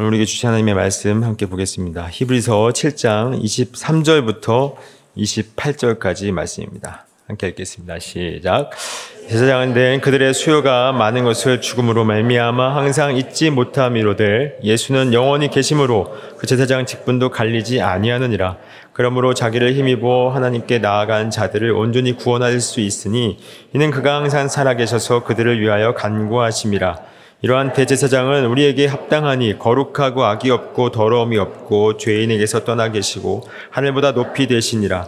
오늘 0.00 0.10
우리에게 0.10 0.26
주신 0.26 0.48
하나님의 0.48 0.74
말씀 0.74 1.24
함께 1.24 1.46
보겠습니다. 1.46 2.06
히브리서 2.08 2.68
7장 2.68 3.42
23절부터 3.42 4.76
28절까지 5.16 6.30
말씀입니다. 6.30 7.04
함께 7.26 7.48
읽겠습니다. 7.48 7.98
시작. 7.98 8.70
제사장은 9.28 9.74
된 9.74 10.00
그들의 10.00 10.34
수요가 10.34 10.92
많은 10.92 11.24
것을 11.24 11.60
죽음으로 11.60 12.04
말미암아 12.04 12.76
항상 12.76 13.16
잊지 13.16 13.50
못함이로되 13.50 14.60
예수는 14.62 15.14
영원히 15.14 15.50
계심으로 15.50 16.14
그 16.36 16.46
제사장 16.46 16.86
직분도 16.86 17.30
갈리지 17.30 17.80
아니하느니라. 17.80 18.56
그러므로 18.92 19.34
자기를 19.34 19.74
힘입어 19.74 20.30
하나님께 20.30 20.78
나아간 20.78 21.32
자들을 21.32 21.72
온전히 21.72 22.12
구원할 22.12 22.60
수 22.60 22.78
있으니 22.78 23.38
이는 23.74 23.90
그가 23.90 24.14
항상 24.14 24.46
살아계셔서 24.46 25.24
그들을 25.24 25.60
위하여 25.60 25.94
간구하심이라. 25.94 27.17
이러한 27.40 27.72
대제사장은 27.72 28.46
우리에게 28.46 28.86
합당하니 28.86 29.60
거룩하고 29.60 30.24
악이 30.24 30.50
없고 30.50 30.90
더러움이 30.90 31.38
없고 31.38 31.96
죄인에게서 31.96 32.64
떠나 32.64 32.90
계시고 32.90 33.42
하늘보다 33.70 34.12
높이 34.12 34.48
되시니라. 34.48 35.06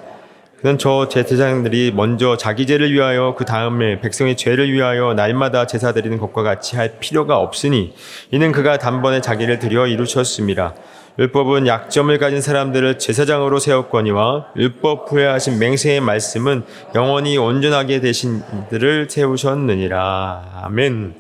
그는 0.61 0.79
저 0.79 1.09
제사장들이 1.09 1.93
먼저 1.93 2.37
자기 2.37 2.67
죄를 2.67 2.93
위하여 2.93 3.35
그 3.37 3.45
다음에 3.45 3.99
백성의 4.01 4.37
죄를 4.37 4.71
위하여 4.71 5.15
날마다 5.15 5.67
제사 5.67 5.93
드리는 5.93 6.19
것과 6.19 6.43
같이 6.43 6.77
할 6.77 6.99
필요가 7.01 7.39
없으니 7.39 7.95
이는 8.31 8.53
그가 8.53 8.79
단번에 8.79 9.23
자기를 9.23 9.59
드려 9.59 9.87
이루셨습니다. 9.87 10.75
율법은 11.19 11.67
약점을 11.67 12.17
가진 12.19 12.41
사람들을 12.41 12.99
제사장으로 12.99 13.59
세웠거니와 13.59 14.53
율법 14.57 15.11
후에 15.11 15.27
하신 15.27 15.59
맹세의 15.59 16.01
말씀은 16.01 16.63
영원히 16.95 17.39
온전하게 17.39 18.01
되신 18.01 18.43
이들을 18.69 19.09
세우셨느니라. 19.11 20.63
아멘. 20.63 21.15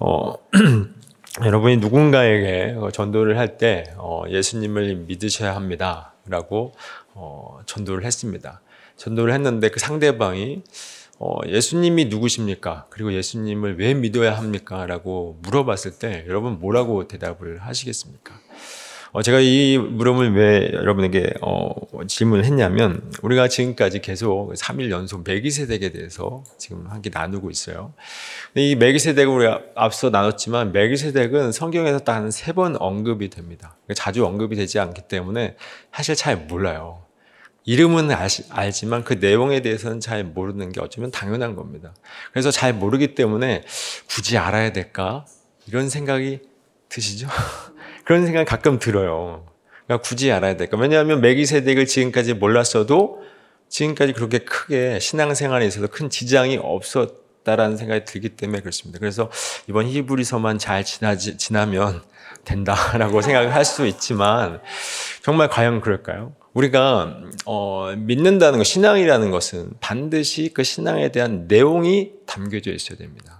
어, 0.00 0.34
여러분이 1.44 1.76
누군가에게 1.78 2.76
전도를 2.92 3.38
할 3.38 3.58
때 3.58 3.92
어, 3.96 4.24
예수님을 4.28 4.94
믿으셔야 5.08 5.54
합니다. 5.54 6.14
라고 6.26 6.72
어, 7.14 7.58
전도를 7.66 8.04
했습니다. 8.04 8.60
전도를 8.96 9.32
했는데 9.32 9.70
그 9.70 9.80
상대방이 9.80 10.62
어, 11.18 11.38
예수님이 11.46 12.04
누구십니까? 12.06 12.86
그리고 12.90 13.12
예수님을 13.12 13.78
왜 13.78 13.94
믿어야 13.94 14.36
합니까? 14.36 14.86
라고 14.86 15.38
물어봤을 15.42 15.98
때 15.98 16.24
여러분 16.28 16.60
뭐라고 16.60 17.08
대답을 17.08 17.58
하시겠습니까? 17.58 18.34
어, 19.12 19.22
제가 19.22 19.40
이 19.40 19.78
물음을 19.78 20.34
왜 20.36 20.70
여러분에게 20.72 21.34
어, 21.40 21.70
질문을 22.06 22.44
했냐면 22.44 23.10
우리가 23.22 23.48
지금까지 23.48 24.00
계속 24.00 24.52
3일 24.52 24.90
연속 24.90 25.24
매기세덱에 25.24 25.90
대해서 25.90 26.44
지금 26.58 26.86
함께 26.88 27.10
나누고 27.12 27.50
있어요. 27.50 27.94
이 28.54 28.74
매기세덱을 28.76 29.32
우리가 29.32 29.60
앞서 29.74 30.10
나눴지만 30.10 30.72
매기세덱은 30.72 31.52
성경에서 31.52 32.00
딱 32.00 32.16
한 32.18 32.28
세 32.28 32.52
번 32.52 32.76
언급이 32.76 33.30
됩니다. 33.30 33.76
자주 33.94 34.26
언급이 34.26 34.56
되지 34.56 34.78
않기 34.78 35.02
때문에 35.08 35.56
사실 35.92 36.14
잘 36.14 36.36
몰라요. 36.36 37.02
이름은 37.64 38.10
아시, 38.10 38.44
알지만 38.50 39.04
그 39.04 39.14
내용에 39.14 39.60
대해서는 39.60 40.00
잘 40.00 40.24
모르는 40.24 40.72
게 40.72 40.80
어쩌면 40.80 41.10
당연한 41.10 41.54
겁니다. 41.54 41.94
그래서 42.32 42.50
잘 42.50 42.72
모르기 42.72 43.14
때문에 43.14 43.62
굳이 44.08 44.38
알아야 44.38 44.72
될까? 44.72 45.26
이런 45.66 45.88
생각이 45.90 46.40
드시죠? 46.88 47.28
그런 48.08 48.24
생각이 48.24 48.46
가끔 48.48 48.78
들어요. 48.78 49.44
그러니까 49.84 50.08
굳이 50.08 50.32
알아야 50.32 50.56
될까? 50.56 50.78
왜냐하면 50.78 51.20
메기세덱을 51.20 51.84
지금까지 51.84 52.32
몰랐어도 52.32 53.22
지금까지 53.68 54.14
그렇게 54.14 54.38
크게 54.38 54.98
신앙생활에 54.98 55.66
있어서 55.66 55.88
큰 55.88 56.08
지장이 56.08 56.56
없었다라는 56.56 57.76
생각이 57.76 58.06
들기 58.06 58.30
때문에 58.30 58.60
그렇습니다. 58.60 58.98
그래서 58.98 59.30
이번 59.68 59.86
히브리서만 59.88 60.58
잘 60.58 60.84
지나지, 60.84 61.36
지나면 61.36 62.02
된다라고 62.46 63.20
생각을 63.20 63.54
할 63.54 63.66
수 63.66 63.86
있지만 63.86 64.62
정말 65.20 65.50
과연 65.50 65.82
그럴까요? 65.82 66.32
우리가 66.54 67.14
어, 67.44 67.92
믿는다는 67.94 68.56
것, 68.56 68.64
신앙이라는 68.64 69.30
것은 69.30 69.72
반드시 69.80 70.50
그 70.54 70.64
신앙에 70.64 71.12
대한 71.12 71.44
내용이 71.46 72.12
담겨져 72.24 72.72
있어야 72.72 72.96
됩니다. 72.96 73.37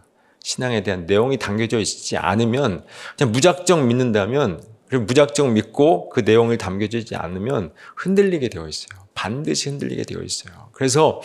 신앙에 0.49 0.83
대한 0.83 1.05
내용이 1.05 1.37
담겨져 1.37 1.79
있지 1.79 2.17
않으면 2.17 2.83
그냥 3.19 3.33
무작정 3.33 3.87
믿는다면 3.87 4.63
그리고 4.89 5.05
무작정 5.05 5.53
믿고 5.53 6.09
그 6.09 6.21
내용을 6.21 6.57
담겨져 6.57 6.97
있지 6.97 7.15
않으면 7.17 7.73
흔들리게 7.97 8.49
되어 8.49 8.67
있어요. 8.67 8.99
반드시 9.15 9.69
흔들리게 9.69 10.05
되어 10.05 10.23
있어요. 10.23 10.71
그래서 10.73 11.21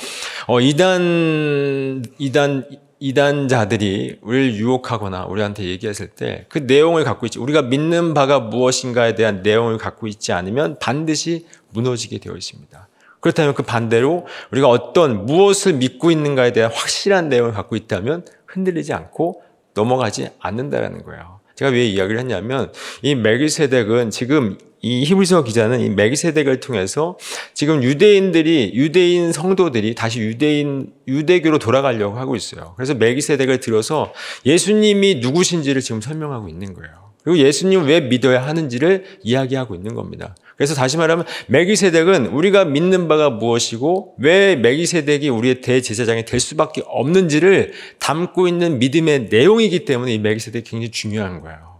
어 0.47 0.59
이단 0.59 2.03
이단 2.17 2.66
이단자들이 3.00 4.19
우리를 4.22 4.56
유혹하거나 4.56 5.25
우리한테 5.25 5.63
얘기했을 5.63 6.07
때 6.07 6.45
그 6.50 6.57
내용을 6.57 7.06
갖고 7.06 7.25
있지 7.25 7.39
우리가 7.39 7.62
믿는 7.62 8.13
바가 8.13 8.41
무엇인가에 8.41 9.16
대한 9.16 9.41
내용을 9.41 9.78
갖고 9.78 10.07
있지 10.07 10.33
않으면 10.33 10.79
반드시 10.79 11.45
무너지게 11.69 12.17
되어 12.17 12.35
있습니다. 12.35 12.89
그렇다면 13.22 13.53
그 13.53 13.63
반대로 13.63 14.28
우리가 14.51 14.67
어떤 14.67 15.25
무엇을 15.25 15.73
믿고 15.75 16.12
있는가에 16.12 16.51
대한 16.51 16.69
확실한 16.73 17.29
내용을 17.29 17.53
갖고 17.53 17.78
있다면 17.78 18.25
흔들리지 18.53 18.93
않고 18.93 19.41
넘어가지 19.73 20.29
않는다라는 20.39 21.03
거예요. 21.03 21.39
제가 21.55 21.71
왜 21.71 21.85
이야기를 21.85 22.19
했냐면 22.19 22.71
이 23.01 23.15
멜기세덱은 23.15 24.09
지금 24.09 24.57
이 24.81 25.05
히브리서 25.05 25.43
기자는 25.45 25.79
이 25.79 25.89
멜기세덱을 25.89 26.59
통해서 26.59 27.17
지금 27.53 27.83
유대인들이 27.83 28.71
유대인 28.73 29.31
성도들이 29.31 29.95
다시 29.95 30.19
유대인 30.19 30.91
유대교로 31.07 31.59
돌아가려고 31.59 32.17
하고 32.17 32.35
있어요. 32.35 32.73
그래서 32.75 32.93
멜기세덱을 32.93 33.59
들어서 33.59 34.13
예수님이 34.45 35.15
누구신지를 35.15 35.81
지금 35.81 36.01
설명하고 36.01 36.49
있는 36.49 36.73
거예요. 36.73 37.12
그리고 37.23 37.39
예수님 37.39 37.85
왜 37.85 38.01
믿어야 38.01 38.45
하는지를 38.45 39.06
이야기하고 39.23 39.75
있는 39.75 39.95
겁니다. 39.95 40.35
그래서 40.57 40.75
다시 40.75 40.97
말하면 40.97 41.25
메기세덱은 41.47 42.28
우리가 42.28 42.66
믿는 42.66 43.07
바가 43.07 43.29
무엇이고 43.31 44.16
왜 44.19 44.56
메기세덱이 44.56 45.29
우리의 45.29 45.62
대제사장이 45.62 46.25
될 46.25 46.39
수밖에 46.39 46.83
없는지를 46.85 47.73
담고 48.00 48.47
있는 48.47 48.79
믿음의 48.79 49.29
내용이기 49.29 49.85
때문에 49.85 50.13
이 50.13 50.19
메기세덱이 50.19 50.63
굉장히 50.63 50.91
중요한 50.91 51.41
거예요. 51.41 51.72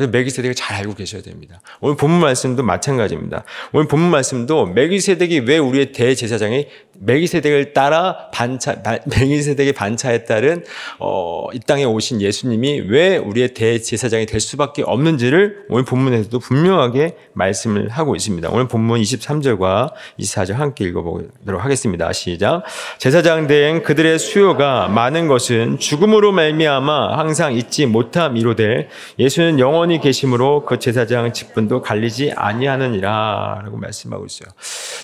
그래서 0.00 0.10
메기세덱을 0.12 0.54
잘 0.54 0.78
알고 0.78 0.94
계셔야 0.94 1.20
됩니다. 1.20 1.60
오늘 1.82 1.94
본문 1.94 2.20
말씀도 2.20 2.62
마찬가지입니다. 2.62 3.44
오늘 3.74 3.86
본문 3.86 4.10
말씀도 4.10 4.64
메기세덱이 4.68 5.40
왜 5.40 5.58
우리의 5.58 5.92
대제사장이 5.92 6.68
메기세덱을 7.00 7.74
따라 7.74 8.30
반차 8.32 8.76
메기세덱의 9.06 9.74
반차에 9.74 10.24
따른 10.24 10.64
어, 10.98 11.46
이 11.52 11.60
땅에 11.60 11.84
오신 11.84 12.22
예수님이 12.22 12.84
왜 12.88 13.18
우리의 13.18 13.52
대제사장이 13.52 14.24
될 14.24 14.40
수밖에 14.40 14.82
없는지를 14.82 15.64
오늘 15.68 15.84
본문에서도 15.84 16.38
분명하게 16.38 17.16
말씀을 17.34 17.90
하고 17.90 18.16
있습니다. 18.16 18.48
오늘 18.50 18.68
본문 18.68 19.00
23절과 19.00 19.92
24절 20.18 20.54
함께 20.54 20.86
읽어보도록 20.86 21.62
하겠습니다. 21.62 22.10
시작. 22.12 22.62
제사장 22.98 23.46
된 23.46 23.82
그들의 23.82 24.18
수요가 24.18 24.88
많은 24.88 25.28
것은 25.28 25.78
죽음으로 25.78 26.32
말미암아 26.32 27.18
항상 27.18 27.54
잊지 27.54 27.84
못함이로되 27.86 28.88
예수는 29.18 29.58
영원히 29.58 29.89
영원히 29.90 30.00
계심으로 30.00 30.64
그 30.64 30.78
제사장 30.78 31.32
직분도 31.32 31.82
갈리지 31.82 32.32
아니하느니라 32.36 33.62
라고 33.64 33.76
말씀하고 33.76 34.24
있어요. 34.24 34.48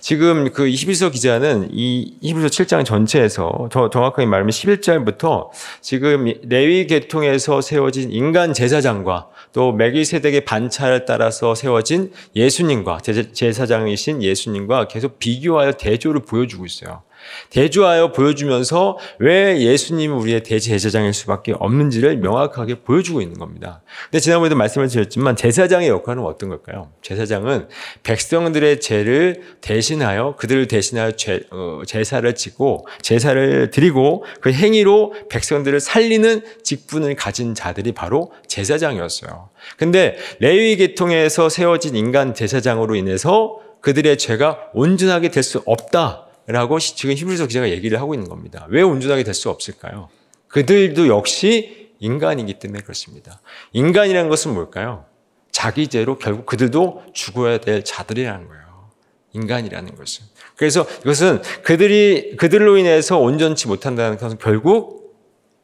지금 0.00 0.52
그 0.52 0.68
히브리서 0.68 1.10
기자는 1.10 1.70
이 1.72 2.16
히브리서 2.22 2.48
7장 2.48 2.84
전체에서 2.84 3.68
더 3.72 3.90
정확하게 3.90 4.26
말하면 4.26 4.50
11절부터 4.50 5.48
지금 5.80 6.32
레위 6.44 6.86
계통에서 6.86 7.60
세워진 7.60 8.12
인간 8.12 8.54
제사장과 8.54 9.28
또 9.52 9.72
메기세덱의 9.72 10.44
반차를 10.44 11.04
따라서 11.04 11.56
세워진 11.56 12.12
예수님과 12.36 13.00
제사장이신 13.32 14.22
예수님과 14.22 14.86
계속 14.86 15.18
비교하여 15.18 15.72
대조를 15.72 16.22
보여주고 16.22 16.64
있어요. 16.64 17.02
대조하여 17.50 18.12
보여주면서 18.12 18.98
왜 19.18 19.60
예수님이 19.60 20.12
우리의 20.14 20.42
대제사장일 20.42 21.14
수밖에 21.14 21.54
없는지를 21.58 22.18
명확하게 22.18 22.80
보여주고 22.80 23.20
있는 23.22 23.38
겁니다. 23.38 23.82
근데 24.04 24.20
지난번에도 24.20 24.56
말씀을 24.56 24.88
드렸지만 24.88 25.36
제사장의 25.36 25.88
역할은 25.88 26.22
어떤 26.24 26.50
걸까요? 26.50 26.90
제사장은 27.02 27.68
백성들의 28.02 28.80
죄를 28.80 29.42
대신하여 29.60 30.36
그들을 30.36 30.68
대신하여 30.68 31.12
제, 31.12 31.42
어, 31.50 31.82
제사를 31.86 32.34
지고 32.34 32.86
제사를 33.00 33.70
드리고 33.70 34.24
그 34.40 34.52
행위로 34.52 35.14
백성들을 35.30 35.80
살리는 35.80 36.42
직분을 36.62 37.14
가진 37.16 37.54
자들이 37.54 37.92
바로 37.92 38.32
제사장이었어요. 38.46 39.48
근데 39.78 40.16
레위 40.40 40.76
계통에서 40.76 41.48
세워진 41.48 41.96
인간 41.96 42.34
제사장으로 42.34 42.94
인해서 42.94 43.58
그들의 43.80 44.18
죄가 44.18 44.58
온전하게 44.74 45.30
될 45.30 45.46
수 45.46 45.62
없다. 45.64 46.25
라고 46.46 46.78
지금 46.78 47.14
히브리서 47.14 47.46
기자가 47.48 47.70
얘기를 47.70 48.00
하고 48.00 48.14
있는 48.14 48.28
겁니다. 48.28 48.66
왜 48.70 48.82
온전하게 48.82 49.24
될 49.24 49.34
수 49.34 49.50
없을까요? 49.50 50.08
그들도 50.48 51.08
역시 51.08 51.90
인간이기 51.98 52.58
때문에 52.58 52.82
그렇습니다. 52.82 53.40
인간이라는 53.72 54.30
것은 54.30 54.54
뭘까요? 54.54 55.04
자기 55.50 55.88
죄로 55.88 56.18
결국 56.18 56.46
그들도 56.46 57.04
죽어야 57.14 57.58
될 57.58 57.82
자들이라는 57.84 58.46
거예요. 58.46 58.90
인간이라는 59.32 59.96
것은. 59.96 60.24
그래서 60.54 60.86
이것은 61.00 61.42
그들이, 61.62 62.36
그들로 62.36 62.76
인해서 62.78 63.18
온전치 63.18 63.66
못한다는 63.66 64.16
것은 64.18 64.38
결국 64.38 65.16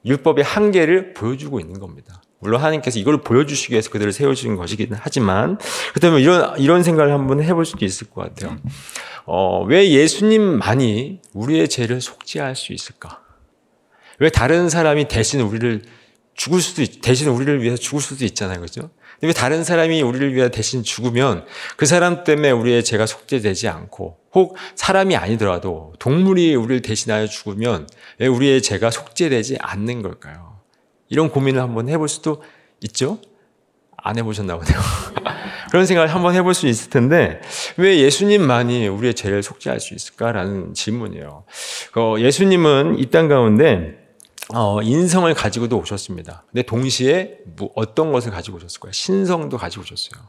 율법의 0.05 0.45
한계를 0.45 1.15
보여주고 1.15 1.61
있는 1.61 1.79
겁니다. 1.79 2.23
물론 2.43 2.61
하나님께서 2.61 2.99
이걸 2.99 3.23
보여주시기 3.23 3.73
위해서 3.73 3.89
그들을 3.91 4.13
세우신 4.13 4.57
것이긴 4.57 4.89
하지만 4.99 5.59
그렇다면 5.95 6.21
이런 6.21 6.59
이런 6.59 6.83
생각을 6.83 7.13
한번 7.13 7.43
해볼 7.43 7.65
수도 7.65 7.85
있을 7.85 8.11
것 8.11 8.23
같아요. 8.23 8.59
어, 9.25 9.63
왜 9.65 9.89
예수님만이 9.91 11.21
우리의 11.33 11.69
죄를 11.69 12.01
속죄할 12.01 12.57
수 12.57 12.73
있을까? 12.73 13.21
왜 14.19 14.29
다른 14.29 14.69
사람이 14.69 15.07
대신 15.09 15.41
우리를 15.41 15.83
죽을 16.35 16.61
수도 16.61 16.83
있, 16.83 17.01
대신 17.01 17.29
우리를 17.29 17.63
위해서 17.63 17.77
죽을 17.77 18.01
수도 18.01 18.25
있잖아요, 18.25 18.61
그죠? 18.61 18.91
왜 19.21 19.33
다른 19.33 19.63
사람이 19.63 20.03
우리를 20.03 20.35
위해 20.35 20.51
대신 20.51 20.83
죽으면 20.83 21.45
그 21.77 21.87
사람 21.87 22.25
때문에 22.25 22.51
우리의 22.51 22.83
죄가 22.83 23.07
속죄되지 23.07 23.69
않고 23.69 24.19
혹 24.35 24.57
사람이 24.75 25.15
아니더라도 25.15 25.93
동물이 26.01 26.57
우리를 26.57 26.83
대신하여 26.83 27.29
죽으면 27.29 27.87
왜 28.19 28.27
우리의 28.27 28.63
죄가 28.63 28.91
속죄되지 28.91 29.59
않는 29.61 30.03
걸까요? 30.03 30.52
이런 31.13 31.29
고민을 31.29 31.61
한번 31.61 31.91
해볼 31.91 32.09
수도 32.09 32.43
있죠? 32.81 33.19
안 33.99 34.17
해보셨나 34.17 34.57
보네요. 34.57 34.81
그런 35.71 35.85
생각을 35.85 36.09
한번 36.13 36.35
해볼 36.35 36.55
수 36.55 36.67
있을 36.67 36.89
텐데 36.89 37.41
왜 37.77 37.99
예수님만이 37.99 38.89
우리의 38.89 39.13
죄를 39.15 39.43
속죄할 39.43 39.79
수 39.79 39.93
있을까라는 39.95 40.73
질문이에요. 40.73 41.45
어, 41.97 42.15
예수님은 42.19 42.99
이 42.99 43.11
땅 43.11 43.29
가운데 43.29 43.99
어, 44.55 44.81
인성을 44.83 45.33
가지고도 45.35 45.79
오셨습니다. 45.79 46.45
근데 46.51 46.63
동시에 46.63 47.37
뭐 47.57 47.71
어떤 47.75 48.11
것을 48.11 48.31
가지고 48.33 48.57
오셨을까요? 48.57 48.93
신성도 48.93 49.59
가지고 49.59 49.83
오셨어요. 49.83 50.23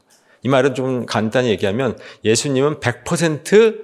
이 0.43 0.49
말은 0.49 0.75
좀 0.75 1.05
간단히 1.05 1.47
얘기하면 1.49 1.97
예수님은 2.25 2.81
100% 2.81 3.77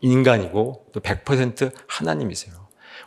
인간이고 0.00 0.86
또 0.92 1.00
100% 1.00 1.70
하나님이세요. 1.86 2.65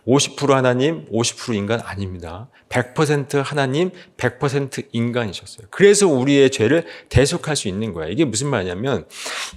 50% 0.09 0.49
하나님, 0.49 1.05
50% 1.11 1.53
인간 1.53 1.79
아닙니다. 1.81 2.49
100% 2.69 3.43
하나님, 3.43 3.91
100% 4.17 4.87
인간이셨어요. 4.91 5.67
그래서 5.69 6.07
우리의 6.07 6.49
죄를 6.49 6.85
대속할 7.09 7.55
수 7.55 7.67
있는 7.67 7.93
거예요. 7.93 8.11
이게 8.11 8.25
무슨 8.25 8.47
말이냐면 8.47 9.05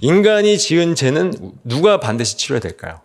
인간이 0.01 0.59
지은 0.59 0.93
죄는 0.93 1.33
누가 1.63 1.99
반드시 1.99 2.37
치러야 2.37 2.59
될까요? 2.59 3.01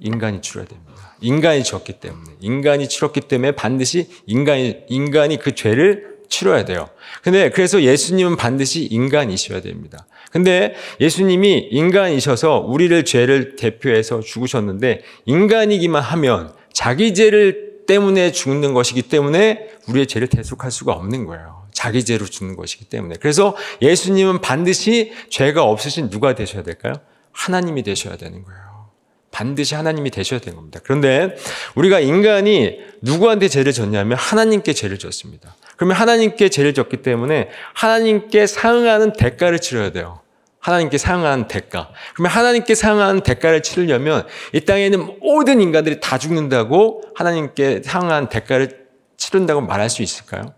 인간이 0.00 0.42
치러야 0.42 0.66
됩니다. 0.66 1.16
인간이 1.20 1.62
지었기 1.62 1.94
때문에 1.94 2.30
인간이 2.40 2.88
치렀기 2.88 3.22
때문에 3.22 3.52
반드시 3.52 4.08
인간이 4.26 4.78
인간이 4.88 5.38
그 5.38 5.54
죄를 5.54 6.18
치러야 6.28 6.64
돼요. 6.64 6.88
근데 7.22 7.50
그래서 7.50 7.82
예수님은 7.82 8.36
반드시 8.36 8.84
인간이셔야 8.84 9.60
됩니다. 9.60 10.06
근데 10.30 10.74
예수님이 11.00 11.68
인간이셔서 11.70 12.58
우리를 12.58 13.04
죄를 13.04 13.56
대표해서 13.56 14.20
죽으셨는데 14.20 15.02
인간이기만 15.26 16.02
하면 16.02 16.57
자기 16.78 17.12
죄를 17.12 17.86
때문에 17.88 18.30
죽는 18.30 18.72
것이기 18.72 19.02
때문에 19.02 19.68
우리의 19.88 20.06
죄를 20.06 20.28
대속할 20.28 20.70
수가 20.70 20.92
없는 20.92 21.26
거예요. 21.26 21.66
자기 21.72 22.04
죄로 22.04 22.24
죽는 22.24 22.54
것이기 22.54 22.84
때문에. 22.84 23.16
그래서 23.20 23.56
예수님은 23.82 24.42
반드시 24.42 25.12
죄가 25.28 25.64
없으신 25.64 26.08
누가 26.08 26.36
되셔야 26.36 26.62
될까요? 26.62 26.94
하나님이 27.32 27.82
되셔야 27.82 28.16
되는 28.16 28.44
거예요. 28.44 28.90
반드시 29.32 29.74
하나님이 29.74 30.12
되셔야 30.12 30.38
되는 30.38 30.54
겁니다. 30.54 30.78
그런데 30.84 31.34
우리가 31.74 31.98
인간이 31.98 32.78
누구한테 33.02 33.48
죄를 33.48 33.72
졌냐면 33.72 34.16
하나님께 34.16 34.72
죄를 34.72 35.00
졌습니다. 35.00 35.56
그러면 35.74 35.96
하나님께 35.96 36.48
죄를 36.48 36.74
졌기 36.74 36.98
때문에 36.98 37.48
하나님께 37.74 38.46
상응하는 38.46 39.14
대가를 39.14 39.58
치러야 39.58 39.90
돼요. 39.90 40.20
하나님께 40.68 40.98
상응하는 40.98 41.48
대가. 41.48 41.88
그러면 42.14 42.30
하나님께 42.30 42.74
상응하는 42.74 43.22
대가를 43.22 43.62
치르려면 43.62 44.26
이 44.52 44.60
땅에 44.60 44.84
있는 44.84 45.18
모든 45.20 45.62
인간들이 45.62 45.98
다 45.98 46.18
죽는다고 46.18 47.04
하나님께 47.14 47.80
상응하는 47.82 48.28
대가를 48.28 48.86
치른다고 49.16 49.62
말할 49.62 49.88
수 49.88 50.02
있을까요? 50.02 50.52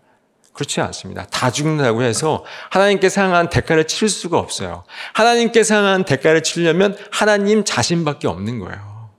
그렇지 0.51 0.81
않습니다. 0.81 1.25
다 1.27 1.49
죽는다고 1.49 2.01
해서 2.01 2.43
하나님께 2.71 3.07
상한 3.07 3.49
대가를 3.49 3.87
치를 3.87 4.09
수가 4.09 4.37
없어요. 4.37 4.83
하나님께 5.13 5.63
상한 5.63 6.03
대가를 6.03 6.43
치려면 6.43 6.97
하나님 7.09 7.63
자신밖에 7.63 8.27
없는 8.27 8.59
거예요. 8.59 9.09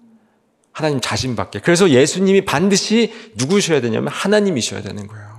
하나님 0.73 1.01
자신밖에. 1.01 1.61
그래서 1.61 1.89
예수님이 1.89 2.45
반드시 2.45 3.15
누구셔야 3.37 3.81
되냐면 3.81 4.09
하나님이셔야 4.09 4.83
되는 4.83 5.07
거예요. 5.07 5.32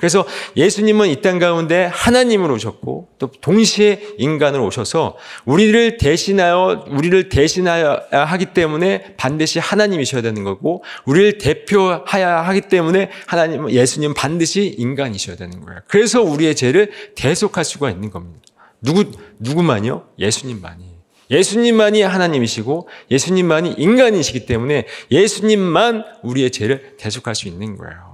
그래서 0.00 0.26
예수님은 0.56 1.08
이 1.08 1.20
땅 1.20 1.38
가운데 1.38 1.84
하나님으로 1.92 2.54
오셨고 2.54 3.08
또 3.18 3.30
동시에 3.42 4.00
인간으로 4.16 4.64
오셔서 4.66 5.18
우리를 5.44 5.98
대신하여 5.98 6.86
우리를 6.88 7.28
대신하여 7.28 8.04
하기 8.10 8.46
때문에 8.46 9.14
반드시 9.18 9.58
하나님이셔야 9.58 10.22
되는 10.22 10.42
거고 10.42 10.82
우리를 11.04 11.36
대표하야 11.36 12.40
하기 12.40 12.62
때문에 12.62 13.10
하나님 13.26 13.70
예수님 13.70 14.14
반드시 14.14 14.74
인간이셔야 14.78 15.36
되는 15.36 15.60
거예요. 15.60 15.80
그래서 15.88 16.22
우리의 16.22 16.56
죄를 16.56 16.90
대속할 17.14 17.64
수가 17.66 17.90
있는 17.90 18.10
겁니다. 18.10 18.40
누구 18.80 19.04
누구만요? 19.38 20.06
예수님만이. 20.18 20.88
예수님만이 21.30 22.00
하나님이시고 22.02 22.88
예수님만이 23.10 23.74
인간이시기 23.76 24.46
때문에 24.46 24.86
예수님만 25.10 26.04
우리의 26.22 26.50
죄를 26.50 26.96
대속할 26.96 27.34
수 27.34 27.46
있는 27.46 27.76
거예요. 27.76 28.09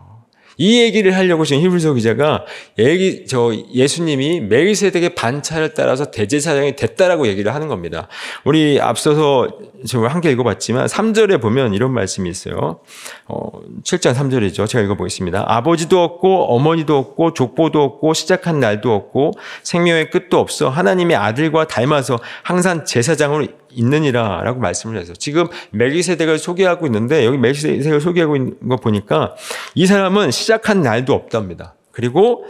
이 0.59 0.81
얘기를 0.81 1.15
하려고 1.15 1.45
지금 1.45 1.63
히브리서 1.63 1.95
기자가 1.95 2.45
얘기, 2.79 3.27
저 3.27 3.53
예수님이 3.73 4.41
메기세덱의 4.41 5.15
반차를 5.15 5.75
따라서 5.75 6.11
대제사장이 6.11 6.77
됐다라고 6.77 7.27
얘기를 7.27 7.55
하는 7.55 7.69
겁니다. 7.69 8.09
우리 8.45 8.81
앞서서 8.81 9.49
저 9.87 10.01
함께 10.07 10.31
읽어봤지만 10.33 10.87
3절에 10.87 11.41
보면 11.41 11.75
이런 11.75 11.93
말씀이 11.93 12.29
있어요. 12.31 12.81
어, 13.27 13.51
7장 13.85 14.15
3절이죠. 14.15 14.67
제가 14.67 14.83
읽어보겠습니다. 14.85 15.45
아버지도 15.47 16.03
없고 16.03 16.55
어머니도 16.55 16.97
없고 16.97 17.35
족보도 17.35 17.83
없고 17.83 18.15
시작한 18.15 18.61
날도 18.61 18.95
없고 18.95 19.33
생명의 19.63 20.11
끝도 20.11 20.39
없어 20.39 20.69
하나님의 20.69 21.17
아들과 21.17 21.67
닮아서 21.67 22.19
항상 22.43 22.85
제사장으로 22.85 23.47
있느니라라고 23.77 24.59
말씀을 24.61 24.99
해서 24.99 25.13
지금 25.13 25.47
멜기세덱을 25.71 26.39
소개하고 26.39 26.87
있는데 26.87 27.25
여기 27.25 27.39
멜기세덱을 27.39 28.01
소개하고 28.01 28.37
있는 28.37 28.69
거 28.69 28.77
보니까 28.77 29.35
이 29.75 29.87
사람은 29.87 30.31
시작한 30.31 30.83
날도 30.83 31.13
없답니다. 31.13 31.75
그리고 31.93 32.45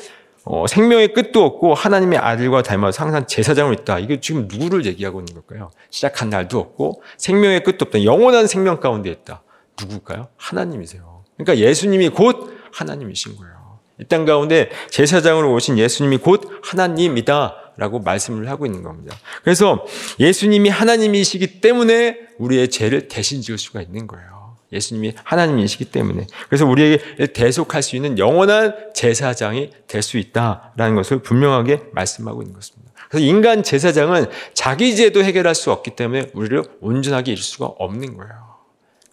어, 0.45 0.67
생명의 0.69 1.13
끝도 1.13 1.45
없고 1.45 1.75
하나님의 1.75 2.21
아들과 2.21 2.63
닮아서 2.63 3.03
항상 3.05 3.27
제사장으로 3.27 3.75
있다. 3.75 3.99
이게 3.99 4.21
지금 4.21 4.47
누구를 4.49 4.87
얘기하고 4.87 5.21
있는 5.21 5.35
걸까요? 5.35 5.71
시작한 5.91 6.31
날도 6.31 6.59
없고 6.59 7.03
생명의 7.17 7.65
끝도 7.65 7.85
없다. 7.87 8.05
영원한 8.05 8.47
생명 8.47 8.79
가운데 8.79 9.11
있다. 9.11 9.43
누굴까요? 9.81 10.29
하나님이세요. 10.37 11.25
그러니까 11.37 11.59
예수님이 11.67 12.11
곧 12.11 12.57
하나님이신 12.73 13.37
거예요. 13.37 13.57
이 14.01 14.05
땅 14.05 14.25
가운데 14.27 14.69
제사장으로 14.91 15.53
오신 15.55 15.79
예수님이 15.79 16.19
곧 16.19 16.43
하나님이다. 16.63 17.66
라고 17.77 18.01
말씀을 18.01 18.49
하고 18.49 18.67
있는 18.67 18.83
겁니다. 18.83 19.17
그래서 19.43 19.85
예수님이 20.19 20.69
하나님이시기 20.69 21.61
때문에 21.61 22.19
우리의 22.39 22.69
죄를 22.69 23.09
대신 23.09 23.43
지을 23.43 23.59
수가 23.59 23.83
있는 23.83 24.07
거예요. 24.07 24.57
예수님이 24.73 25.15
하나님이시기 25.23 25.87
때문에. 25.87 26.27
그래서 26.49 26.67
우리에게 26.67 27.27
대속할 27.33 27.83
수 27.83 27.95
있는 27.97 28.19
영원한 28.19 28.75
제사장이 28.95 29.71
될 29.87 30.03
수 30.03 30.19
있다라는 30.19 30.97
것을 30.97 31.21
분명하게 31.21 31.83
말씀하고 31.93 32.43
있는 32.43 32.55
것입니다. 32.55 32.93
그래서 33.09 33.25
인간 33.25 33.63
제사장은 33.63 34.27
자기 34.55 34.97
죄도 34.97 35.23
해결할 35.23 35.55
수 35.55 35.71
없기 35.71 35.95
때문에 35.95 36.31
우리를 36.35 36.63
온전하게 36.81 37.33
이룰 37.33 37.43
수가 37.43 37.67
없는 37.67 38.17
거예요. 38.17 38.56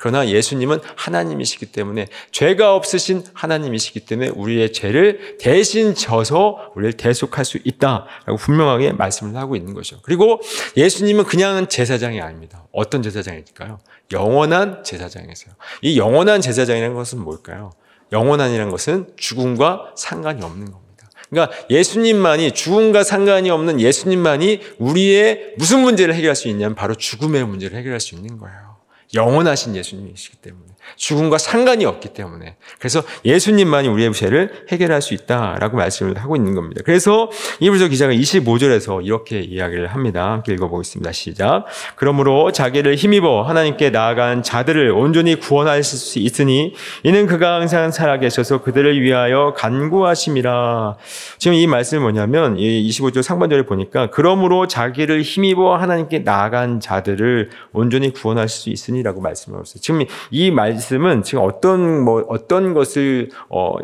그러나 0.03 0.27
예수님은 0.27 0.79
하나님이시기 0.97 1.67
때문에 1.67 2.09
죄가 2.31 2.75
없으신 2.75 3.23
하나님이시기 3.33 4.01
때문에 4.01 4.31
우리의 4.35 4.73
죄를 4.73 5.37
대신 5.39 5.95
져서 5.95 6.73
우리를 6.75 6.97
대속할 6.97 7.45
수 7.45 7.57
있다라고 7.63 8.35
분명하게 8.35 8.91
말씀을 8.91 9.37
하고 9.37 9.55
있는 9.55 9.73
거죠. 9.73 10.01
그리고 10.01 10.41
예수님은 10.75 11.23
그냥 11.23 11.69
제사장이 11.69 12.19
아닙니다. 12.19 12.65
어떤 12.73 13.01
제사장일까요? 13.01 13.79
영원한 14.11 14.83
제사장이세요. 14.83 15.55
이 15.81 15.97
영원한 15.97 16.41
제사장이라는 16.41 16.93
것은 16.97 17.19
뭘까요? 17.19 17.71
영원한이라는 18.11 18.71
것은 18.71 19.07
죽음과 19.15 19.93
상관이 19.95 20.43
없는 20.43 20.69
겁니다. 20.69 21.09
그러니까 21.29 21.55
예수님만이 21.69 22.51
죽음과 22.51 23.05
상관이 23.05 23.49
없는 23.49 23.79
예수님만이 23.79 24.59
우리의 24.79 25.53
무슨 25.57 25.79
문제를 25.79 26.13
해결할 26.13 26.35
수 26.35 26.49
있냐면 26.49 26.75
바로 26.75 26.93
죽음의 26.93 27.45
문제를 27.45 27.77
해결할 27.77 28.01
수 28.01 28.15
있는 28.15 28.37
거예요. 28.37 28.72
영원하신 29.13 29.75
예수님이시기 29.75 30.37
때문에 30.37 30.72
죽음과 30.95 31.37
상관이 31.37 31.85
없기 31.85 32.09
때문에 32.09 32.55
그래서 32.79 33.01
예수님만이 33.25 33.87
우리의 33.87 34.13
죄를 34.13 34.65
해결할 34.69 35.01
수 35.01 35.13
있다라고 35.13 35.77
말씀을 35.77 36.17
하고 36.17 36.35
있는 36.35 36.55
겁니다. 36.55 36.81
그래서 36.85 37.29
이불서 37.59 37.87
기자가 37.87 38.13
25절에서 38.13 39.05
이렇게 39.05 39.39
이야기를 39.39 39.87
합니다. 39.87 40.31
함께 40.31 40.53
읽어보겠습니다. 40.53 41.11
시작. 41.11 41.65
그러므로 41.95 42.51
자기를 42.51 42.95
힘입어 42.95 43.43
하나님께 43.43 43.89
나아간 43.89 44.43
자들을 44.43 44.91
온전히 44.91 45.35
구원할 45.35 45.83
수 45.83 46.19
있으니 46.19 46.73
이는 47.03 47.27
그가 47.27 47.55
항상 47.55 47.91
살아계셔서 47.91 48.61
그들을 48.61 49.01
위하여 49.01 49.53
간구하심이라. 49.55 50.95
지금 51.37 51.55
이 51.55 51.67
말씀이 51.67 52.01
뭐냐면 52.01 52.57
이 52.57 52.89
25절 52.89 53.23
상반절에 53.23 53.63
보니까 53.65 54.09
그러므로 54.11 54.67
자기를 54.67 55.21
힘입어 55.21 55.77
하나님께 55.77 56.19
나아간 56.19 56.79
자들을 56.79 57.49
온전히 57.71 58.11
구원할 58.11 58.49
수 58.49 58.69
있으니라고 58.69 59.21
말씀을 59.21 59.55
하고 59.55 59.63
있어요. 59.65 59.81
지금 59.81 60.05
이 60.31 60.51
말. 60.51 60.72
말씀은 60.73 61.23
지금 61.23 61.43
어떤 61.43 62.03
뭐 62.03 62.25
어떤 62.27 62.73
것을 62.73 63.29
어 63.49 63.75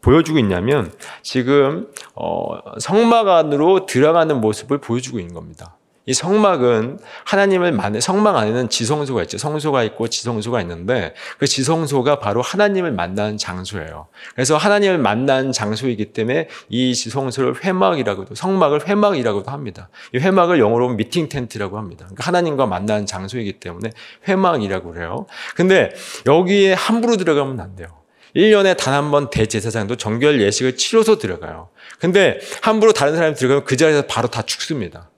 보여주고 0.00 0.38
있냐면 0.38 0.92
지금 1.22 1.88
어, 2.14 2.58
성막 2.78 3.28
안으로 3.28 3.86
들어가는 3.86 4.40
모습을 4.40 4.78
보여주고 4.78 5.18
있는 5.18 5.34
겁니다. 5.34 5.77
이 6.08 6.14
성막은 6.14 6.98
하나님을 7.24 7.70
만나 7.72 8.00
성막 8.00 8.34
안에는 8.34 8.70
지성소가 8.70 9.20
있죠. 9.24 9.36
성소가 9.36 9.82
있고 9.84 10.08
지성소가 10.08 10.62
있는데 10.62 11.12
그 11.36 11.46
지성소가 11.46 12.18
바로 12.18 12.40
하나님을 12.40 12.92
만나는 12.92 13.36
장소예요. 13.36 14.06
그래서 14.34 14.56
하나님을 14.56 14.96
만나는 14.96 15.52
장소이기 15.52 16.06
때문에 16.14 16.48
이 16.70 16.94
지성소를 16.94 17.62
회막이라고도 17.62 18.34
성막을 18.34 18.88
회막이라고도 18.88 19.50
합니다. 19.50 19.90
이 20.14 20.18
회막을 20.18 20.58
영어로 20.60 20.94
미팅 20.94 21.28
텐트라고 21.28 21.76
합니다. 21.76 22.06
그러니까 22.06 22.24
하나님과 22.26 22.64
만나는 22.64 23.04
장소이기 23.04 23.60
때문에 23.60 23.90
회막이라고 24.26 24.94
그래요. 24.94 25.26
근데 25.56 25.90
여기에 26.24 26.72
함부로 26.72 27.18
들어가면 27.18 27.60
안 27.60 27.76
돼요. 27.76 27.88
1년에 28.34 28.78
단 28.78 28.94
한 28.94 29.10
번 29.10 29.28
대제사장도 29.28 29.96
정결 29.96 30.40
예식을 30.40 30.78
치러서 30.78 31.18
들어가요. 31.18 31.68
근데 32.00 32.38
함부로 32.62 32.92
다른 32.92 33.14
사람이 33.14 33.34
들어가면 33.34 33.64
그 33.64 33.76
자리에서 33.76 34.06
바로 34.06 34.28
다 34.28 34.40
죽습니다. 34.40 35.10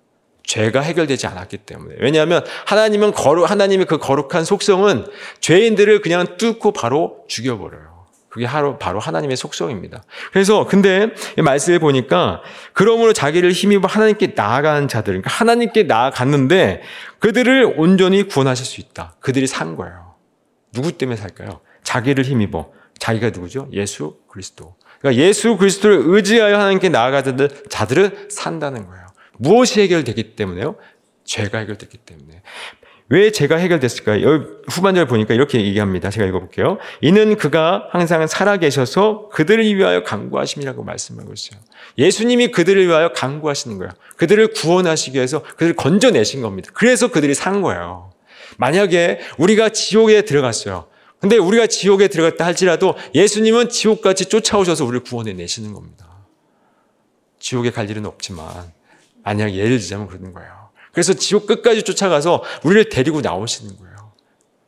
죄가 0.50 0.80
해결되지 0.80 1.28
않았기 1.28 1.58
때문에. 1.58 1.94
왜냐하면 2.00 2.44
하나님은 2.66 3.12
거룩, 3.12 3.48
하나님의 3.48 3.86
그 3.86 3.98
거룩한 3.98 4.44
속성은 4.44 5.06
죄인들을 5.38 6.00
그냥 6.00 6.36
뚫고 6.38 6.72
바로 6.72 7.18
죽여버려요. 7.28 8.00
그게 8.28 8.46
바로 8.80 8.98
하나님의 8.98 9.36
속성입니다. 9.36 10.02
그래서 10.32 10.66
근데 10.66 11.10
이 11.38 11.42
말씀을 11.42 11.78
보니까 11.78 12.42
그러므로 12.72 13.12
자기를 13.12 13.52
힘입어 13.52 13.86
하나님께 13.86 14.32
나아가는 14.34 14.88
자들, 14.88 15.12
그러니까 15.14 15.30
하나님께 15.30 15.84
나아갔는데 15.84 16.82
그들을 17.20 17.74
온전히 17.76 18.24
구원하실 18.24 18.66
수 18.66 18.80
있다. 18.80 19.14
그들이 19.20 19.46
산 19.46 19.76
거예요. 19.76 20.14
누구 20.72 20.90
때문에 20.92 21.16
살까요? 21.16 21.60
자기를 21.84 22.24
힘입어. 22.24 22.72
자기가 22.98 23.30
누구죠? 23.30 23.68
예수 23.72 24.16
그리스도. 24.28 24.74
그러니까 25.00 25.22
예수 25.22 25.56
그리스도를 25.56 26.02
의지하여 26.06 26.56
하나님께 26.58 26.88
나아가는 26.88 27.48
자들은 27.68 28.28
산다는 28.30 28.86
거예요. 28.86 29.09
무엇이 29.40 29.80
해결되기 29.80 30.36
때문에요? 30.36 30.76
죄가 31.24 31.58
해결됐기 31.58 31.98
때문에. 31.98 32.42
왜 33.08 33.32
죄가 33.32 33.56
해결됐을까요? 33.56 34.22
여기 34.22 34.46
후반절 34.68 35.06
보니까 35.06 35.34
이렇게 35.34 35.60
얘기합니다. 35.60 36.10
제가 36.10 36.26
읽어볼게요. 36.26 36.78
이는 37.00 37.36
그가 37.36 37.88
항상 37.90 38.24
살아계셔서 38.26 39.30
그들을 39.30 39.64
위하여 39.74 40.04
강구하심이라고 40.04 40.84
말씀하고 40.84 41.32
있어요. 41.32 41.60
예수님이 41.98 42.52
그들을 42.52 42.86
위하여 42.86 43.12
강구하시는 43.12 43.78
거예요. 43.78 43.90
그들을 44.16 44.48
구원하시기 44.48 45.16
위해서 45.16 45.42
그들을 45.42 45.74
건져내신 45.74 46.42
겁니다. 46.42 46.70
그래서 46.74 47.08
그들이 47.08 47.34
산 47.34 47.62
거예요. 47.62 48.12
만약에 48.58 49.20
우리가 49.38 49.70
지옥에 49.70 50.22
들어갔어요. 50.22 50.86
근데 51.18 51.36
우리가 51.36 51.66
지옥에 51.66 52.08
들어갔다 52.08 52.44
할지라도 52.44 52.94
예수님은 53.14 53.70
지옥까지 53.70 54.26
쫓아오셔서 54.26 54.84
우리를 54.84 55.02
구원해 55.02 55.32
내시는 55.32 55.72
겁니다. 55.72 56.06
지옥에 57.40 57.70
갈 57.70 57.90
일은 57.90 58.06
없지만 58.06 58.46
만약 59.24 59.52
예를 59.52 59.78
들자면 59.78 60.06
그러는 60.06 60.32
거예요. 60.32 60.70
그래서 60.92 61.14
지옥 61.14 61.46
끝까지 61.46 61.82
쫓아가서 61.82 62.42
우리를 62.64 62.88
데리고 62.88 63.20
나오시는 63.20 63.76
거예요. 63.76 63.90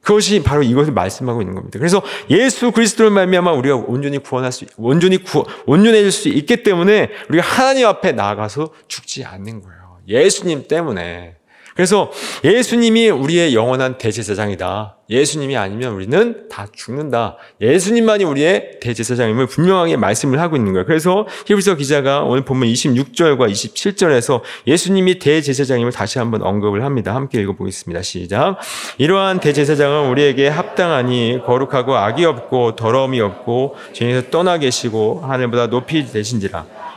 그것이 0.03 0.43
바로 0.43 0.63
이것을 0.63 0.93
말씀하고 0.93 1.43
있는 1.43 1.55
겁니다. 1.55 1.79
그래서 1.79 2.03
예수 2.29 2.73
그리스도를 2.73 3.11
말미암아 3.13 3.53
우리가 3.53 3.77
온전히 3.77 4.19
구원할 4.19 4.51
수, 4.51 4.67
온전히 4.77 5.23
구, 5.23 5.45
온전해질 5.67 6.11
수 6.11 6.29
있기 6.29 6.65
때문에 6.65 7.11
우리가 7.29 7.47
하나님 7.47 7.87
앞에 7.87 8.13
나아가서 8.13 8.73
죽지 8.89 9.25
않는 9.25 9.63
거예요. 9.63 9.99
예수님 10.09 10.67
때문에. 10.67 11.37
그래서 11.75 12.11
예수님이 12.45 13.09
우리의 13.11 13.55
영원한 13.55 13.99
대제사장이다. 13.99 14.97
예수님이 15.11 15.57
아니면 15.57 15.93
우리는 15.93 16.49
다 16.49 16.67
죽는다. 16.75 17.37
예수님만이 17.61 18.25
우리의 18.25 18.81
대제사장임을 18.81 19.47
분명하게 19.47 19.97
말씀을 19.97 20.41
하고 20.41 20.57
있는 20.57 20.73
거예요. 20.73 20.87
그래서 20.87 21.27
히브리서 21.47 21.77
기자가 21.77 22.23
오늘 22.23 22.45
보면 22.45 22.69
26절과 22.69 23.51
27절에서 23.51 24.41
예수님이 24.67 25.19
대제사장임을 25.19 25.93
다시 25.93 26.19
한번 26.19 26.43
언급을 26.43 26.83
합니다. 26.85 27.15
함께 27.15 27.41
읽어보겠습니다. 27.43 28.03
시작. 28.03 28.59
이러한 28.99 29.41
대제사장은 29.41 30.11
우리에게 30.11 30.49
합당하니 30.49 31.41
거룩하고 31.45 31.97
악이 31.97 32.25
없고 32.25 32.77
더러움이 32.77 33.21
없고 33.21 33.77
죄에서 33.93 34.31
떠나 34.31 34.59
계시고 34.59 35.23
하늘보다 35.25 35.67
높이 35.67 36.07
되신지라. 36.07 36.92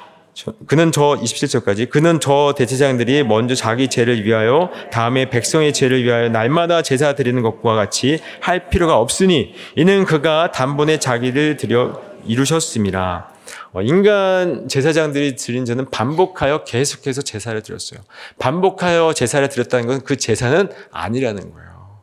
그는 0.67 0.91
저 0.91 1.01
27절까지 1.01 1.89
그는 1.89 2.19
저 2.19 2.53
대제사장들이 2.57 3.23
먼저 3.23 3.55
자기 3.55 3.87
죄를 3.87 4.25
위하여 4.25 4.69
다음에 4.91 5.29
백성의 5.29 5.73
죄를 5.73 6.03
위하여 6.03 6.29
날마다 6.29 6.81
제사 6.81 7.15
드리는 7.15 7.41
것과 7.41 7.73
같이 7.75 8.19
할 8.41 8.69
필요가 8.69 8.97
없으니 8.99 9.53
이는 9.75 10.03
그가 10.03 10.51
단번에 10.51 10.99
자기를 10.99 11.57
드려 11.57 12.01
이루셨습니다. 12.25 13.29
어, 13.73 13.81
인간 13.81 14.67
제사장들이 14.67 15.35
드린 15.35 15.65
저는 15.65 15.89
반복하여 15.89 16.63
계속해서 16.63 17.21
제사를 17.21 17.61
드렸어요. 17.61 17.99
반복하여 18.39 19.13
제사를 19.13 19.47
드렸다는 19.47 19.87
것은 19.87 20.01
그 20.03 20.17
제사는 20.17 20.69
아니라는 20.91 21.51
거예요. 21.51 22.01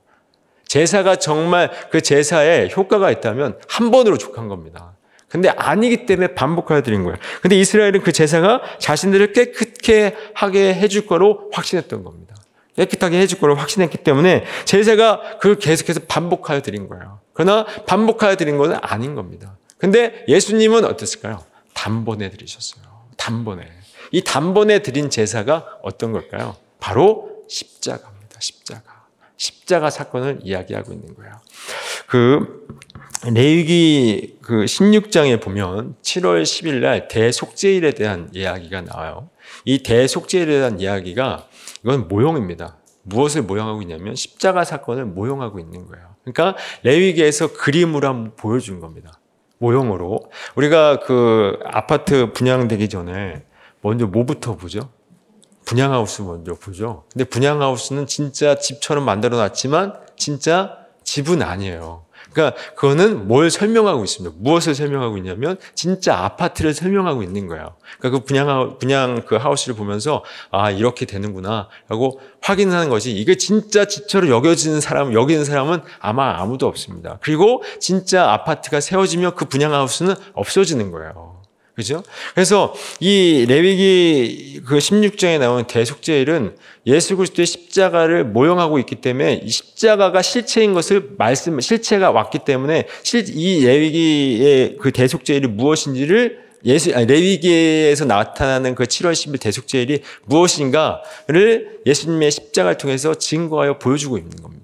제사가 0.66 1.16
정말 1.16 1.70
그 1.90 2.00
제사에 2.00 2.68
효과가 2.74 3.10
있다면 3.10 3.58
한 3.68 3.90
번으로 3.90 4.16
족한 4.16 4.48
겁니다. 4.48 4.94
근데 5.32 5.48
아니기 5.48 6.04
때문에 6.04 6.34
반복하여 6.34 6.82
드린 6.82 7.04
거예요. 7.04 7.16
근데 7.40 7.58
이스라엘은 7.58 8.02
그 8.02 8.12
제사가 8.12 8.60
자신들을 8.78 9.32
깨끗게 9.32 10.14
하게 10.34 10.74
해줄 10.74 11.06
거로 11.06 11.48
확신했던 11.54 12.04
겁니다. 12.04 12.36
깨끗하게 12.76 13.18
해줄 13.18 13.40
거로 13.40 13.54
확신했기 13.56 13.98
때문에 13.98 14.44
제사가 14.66 15.38
그걸 15.40 15.56
계속해서 15.56 16.00
반복하여 16.06 16.60
드린 16.60 16.86
거예요. 16.86 17.20
그러나 17.32 17.64
반복하여 17.86 18.36
드린 18.36 18.58
것은 18.58 18.76
아닌 18.82 19.14
겁니다. 19.14 19.56
근데 19.78 20.22
예수님은 20.28 20.84
어땠을까요? 20.84 21.42
단번에 21.72 22.28
드리셨어요. 22.28 22.84
단번에. 23.16 23.66
이 24.10 24.22
단번에 24.22 24.80
드린 24.80 25.08
제사가 25.08 25.78
어떤 25.82 26.12
걸까요? 26.12 26.56
바로 26.78 27.30
십자가입니다. 27.48 28.38
십자가. 28.38 29.06
십자가 29.38 29.88
사건을 29.88 30.40
이야기하고 30.42 30.92
있는 30.92 31.14
거예요. 31.14 31.32
그 32.12 32.66
레위기 33.32 34.36
그 34.42 34.66
16장에 34.66 35.40
보면 35.40 35.94
7월 36.02 36.42
10일 36.42 36.80
날 36.80 37.08
대속제일에 37.08 37.92
대한 37.92 38.28
이야기가 38.34 38.82
나와요. 38.82 39.30
이 39.64 39.82
대속제일에 39.82 40.58
대한 40.58 40.78
이야기가 40.78 41.46
이건 41.82 42.08
모형입니다. 42.08 42.76
무엇을 43.04 43.40
모형하고 43.40 43.80
있냐면 43.80 44.14
십자가 44.14 44.64
사건을 44.64 45.06
모형하고 45.06 45.58
있는 45.58 45.86
거예요. 45.86 46.04
그러니까 46.22 46.54
레위기에서 46.82 47.54
그림으로 47.54 48.06
한번 48.06 48.36
보여준 48.36 48.78
겁니다. 48.80 49.18
모형으로. 49.56 50.30
우리가 50.56 51.00
그 51.00 51.58
아파트 51.64 52.30
분양되기 52.34 52.90
전에 52.90 53.46
먼저 53.80 54.06
뭐부터 54.06 54.58
보죠? 54.58 54.90
분양하우스 55.64 56.20
먼저 56.20 56.52
보죠. 56.56 57.04
근데 57.10 57.24
분양하우스는 57.24 58.06
진짜 58.06 58.56
집처럼 58.56 59.06
만들어 59.06 59.38
놨지만 59.38 59.94
진짜 60.18 60.81
집은 61.12 61.42
아니에요. 61.42 62.06
그러니까 62.32 62.56
그거는 62.74 63.28
뭘 63.28 63.50
설명하고 63.50 64.02
있습니다. 64.02 64.34
무엇을 64.38 64.74
설명하고 64.74 65.18
있냐면 65.18 65.58
진짜 65.74 66.16
아파트를 66.16 66.72
설명하고 66.72 67.22
있는 67.22 67.48
거예요. 67.48 67.76
그러니까 67.98 68.18
그 68.18 68.24
분양 68.24 68.78
분양 68.78 69.20
그 69.26 69.34
하우스를 69.36 69.76
보면서 69.76 70.24
아 70.50 70.70
이렇게 70.70 71.04
되는구나 71.04 71.68
라고 71.90 72.18
확인하는 72.40 72.88
것이 72.88 73.12
이게 73.12 73.36
진짜 73.36 73.84
집처럼 73.84 74.30
여겨지는 74.30 74.80
사람 74.80 75.12
여기는 75.12 75.44
사람은 75.44 75.82
아마 76.00 76.40
아무도 76.40 76.66
없습니다. 76.66 77.18
그리고 77.20 77.62
진짜 77.78 78.30
아파트가 78.30 78.80
세워지면 78.80 79.34
그 79.34 79.44
분양 79.44 79.74
하우스는 79.74 80.14
없어지는 80.32 80.92
거예요. 80.92 81.31
그죠? 81.74 82.02
그래서 82.34 82.74
이 83.00 83.46
레위기 83.48 84.60
그 84.66 84.76
16장에 84.76 85.38
나오는 85.38 85.64
대속제일은 85.64 86.56
예수 86.86 87.16
그리스도의 87.16 87.46
십자가를 87.46 88.24
모형하고 88.24 88.78
있기 88.80 88.96
때문에 88.96 89.40
이 89.42 89.48
십자가가 89.48 90.20
실체인 90.20 90.74
것을 90.74 91.10
말씀 91.16 91.58
실체가 91.60 92.10
왔기 92.10 92.40
때문에 92.40 92.86
실, 93.02 93.24
이 93.28 93.64
레위기의 93.64 94.76
그 94.80 94.92
대속제일이 94.92 95.46
무엇인지를 95.48 96.42
예수 96.64 96.94
아니, 96.94 97.06
레위기에서 97.06 98.04
나타나는 98.04 98.74
그 98.74 98.84
7월 98.84 99.12
10일 99.12 99.40
대속제일이 99.40 100.02
무엇인가를 100.26 101.80
예수님의 101.86 102.30
십자가를 102.30 102.78
통해서 102.78 103.14
증거하여 103.14 103.78
보여주고 103.78 104.18
있는 104.18 104.36
겁니다. 104.42 104.61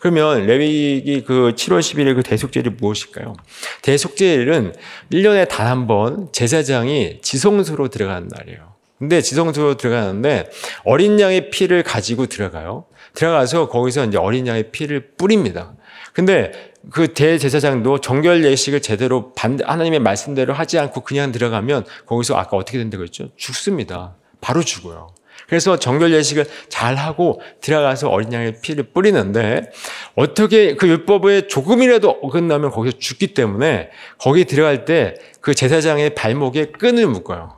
그러면 0.00 0.46
레위기 0.46 1.22
그 1.24 1.52
7월 1.56 1.80
11일 1.80 2.14
그 2.16 2.22
대속제일이 2.22 2.70
무엇일까요? 2.70 3.34
대속제일은 3.82 4.74
1년에 5.12 5.48
단 5.48 5.66
한 5.66 5.86
번 5.86 6.28
제사장이 6.32 7.20
지성소로 7.22 7.88
들어가는 7.88 8.28
날이에요. 8.28 8.74
근데 8.98 9.20
지성소로 9.20 9.76
들어가는데 9.76 10.50
어린 10.84 11.20
양의 11.20 11.50
피를 11.50 11.82
가지고 11.82 12.26
들어가요. 12.26 12.86
들어가서 13.14 13.68
거기서 13.68 14.06
이제 14.06 14.16
어린 14.18 14.46
양의 14.46 14.70
피를 14.70 15.12
뿌립니다. 15.18 15.74
근데 16.12 16.52
그 16.90 17.12
대제사장도 17.12 18.00
정결 18.00 18.44
예식을 18.44 18.80
제대로 18.80 19.32
하나님의 19.36 19.98
말씀대로 20.00 20.54
하지 20.54 20.78
않고 20.78 21.02
그냥 21.02 21.30
들어가면 21.32 21.84
거기서 22.06 22.36
아까 22.36 22.56
어떻게 22.56 22.78
된다고 22.78 23.02
했죠? 23.02 23.28
죽습니다. 23.36 24.14
바로 24.40 24.62
죽어요. 24.62 25.08
그래서 25.48 25.78
정결 25.78 26.12
예식을 26.12 26.46
잘 26.68 26.96
하고 26.96 27.40
들어가서 27.60 28.08
어린 28.08 28.32
양의 28.32 28.60
피를 28.60 28.84
뿌리는데 28.84 29.70
어떻게 30.14 30.74
그 30.74 30.88
율법에 30.88 31.46
조금이라도 31.46 32.10
어긋나면 32.22 32.70
거기서 32.70 32.98
죽기 32.98 33.34
때문에 33.34 33.90
거기 34.18 34.44
들어갈 34.44 34.84
때 34.84 35.14
그 35.46 35.54
제사장의 35.54 36.16
발목에 36.16 36.72
끈을 36.72 37.06
묶어요. 37.06 37.56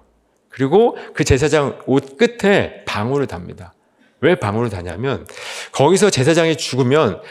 그리고 0.50 0.98
그 1.14 1.24
제사장 1.24 1.78
옷 1.86 2.18
끝에 2.18 2.84
방울을 2.84 3.26
답니다. 3.26 3.72
왜 4.20 4.34
방울을 4.34 4.68
다냐면 4.68 5.26
거기서 5.72 6.10
제사장이 6.10 6.56
죽으면 6.56 7.22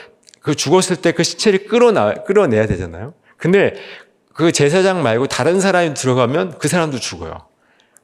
그 0.42 0.56
죽었을 0.56 0.96
때 0.96 1.12
그 1.12 1.22
시체를 1.22 1.68
끌어나, 1.68 2.16
끌어내야 2.16 2.66
되잖아요. 2.66 3.14
근데 3.38 3.76
그 4.34 4.52
제사장 4.52 5.04
말고 5.04 5.28
다른 5.28 5.60
사람이 5.60 5.94
들어가면 5.94 6.58
그 6.58 6.68
사람도 6.68 6.98
죽어요. 6.98 7.46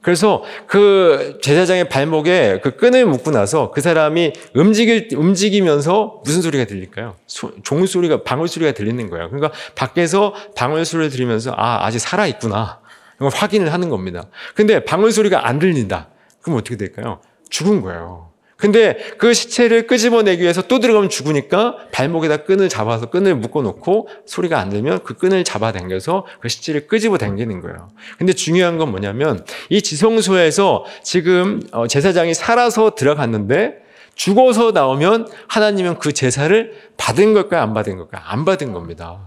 그래서 0.03 0.43
그 0.67 1.39
제사장의 1.41 1.87
발목에 1.89 2.59
그 2.61 2.75
끈을 2.75 3.05
묶고 3.05 3.31
나서 3.31 3.71
그 3.71 3.79
사람이 3.81 4.33
움직일, 4.53 5.07
움직이면서 5.15 6.21
무슨 6.25 6.41
소리가 6.41 6.65
들릴까요? 6.65 7.15
소, 7.25 7.51
종 7.63 7.85
소리가, 7.85 8.23
방울 8.23 8.49
소리가 8.49 8.73
들리는 8.73 9.09
거예요. 9.09 9.29
그러니까 9.29 9.57
밖에서 9.75 10.35
방울 10.55 10.83
소리를 10.83 11.09
들으면서 11.09 11.53
아, 11.57 11.85
아직 11.85 11.99
살아있구나. 11.99 12.81
이걸 13.15 13.31
확인을 13.33 13.71
하는 13.71 13.89
겁니다. 13.89 14.25
근데 14.55 14.83
방울 14.83 15.13
소리가 15.13 15.47
안 15.47 15.57
들린다. 15.57 16.09
그럼 16.41 16.59
어떻게 16.59 16.75
될까요? 16.75 17.21
죽은 17.49 17.81
거예요. 17.81 18.32
근데 18.63 18.95
그 19.17 19.33
시체를 19.33 19.87
끄집어내기 19.87 20.41
위해서 20.41 20.61
또 20.61 20.79
들어가면 20.79 21.09
죽으니까 21.09 21.75
발목에다 21.91 22.37
끈을 22.45 22.69
잡아서 22.69 23.07
끈을 23.07 23.35
묶어놓고 23.35 24.07
소리가 24.25 24.57
안 24.57 24.69
들면 24.69 25.03
그 25.03 25.15
끈을 25.15 25.43
잡아당겨서 25.43 26.25
그 26.39 26.47
시체를 26.47 26.87
끄집어 26.87 27.17
당기는 27.17 27.59
거예요. 27.59 27.89
근데 28.17 28.31
중요한 28.31 28.77
건 28.77 28.91
뭐냐면 28.91 29.45
이 29.67 29.81
지성소에서 29.81 30.85
지금 31.03 31.61
어, 31.73 31.87
제사장이 31.87 32.33
살아서 32.33 32.95
들어갔는데 32.95 33.83
죽어서 34.15 34.71
나오면 34.71 35.27
하나님은 35.49 35.99
그 35.99 36.13
제사를 36.13 36.73
받은 36.95 37.33
걸까요? 37.33 37.63
안 37.63 37.73
받은 37.73 37.97
걸까요? 37.97 38.21
안 38.25 38.45
받은 38.45 38.71
겁니다. 38.71 39.19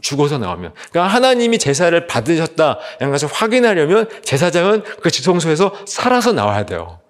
죽어서 0.00 0.38
나오면. 0.38 0.72
그러니까 0.90 1.14
하나님이 1.14 1.58
제사를 1.58 2.06
받으셨다. 2.06 2.78
것을 3.00 3.28
확인하려면 3.30 4.08
제사장은 4.22 4.82
그 5.02 5.10
지성소에서 5.10 5.74
살아서 5.84 6.32
나와야 6.32 6.64
돼요. 6.64 7.00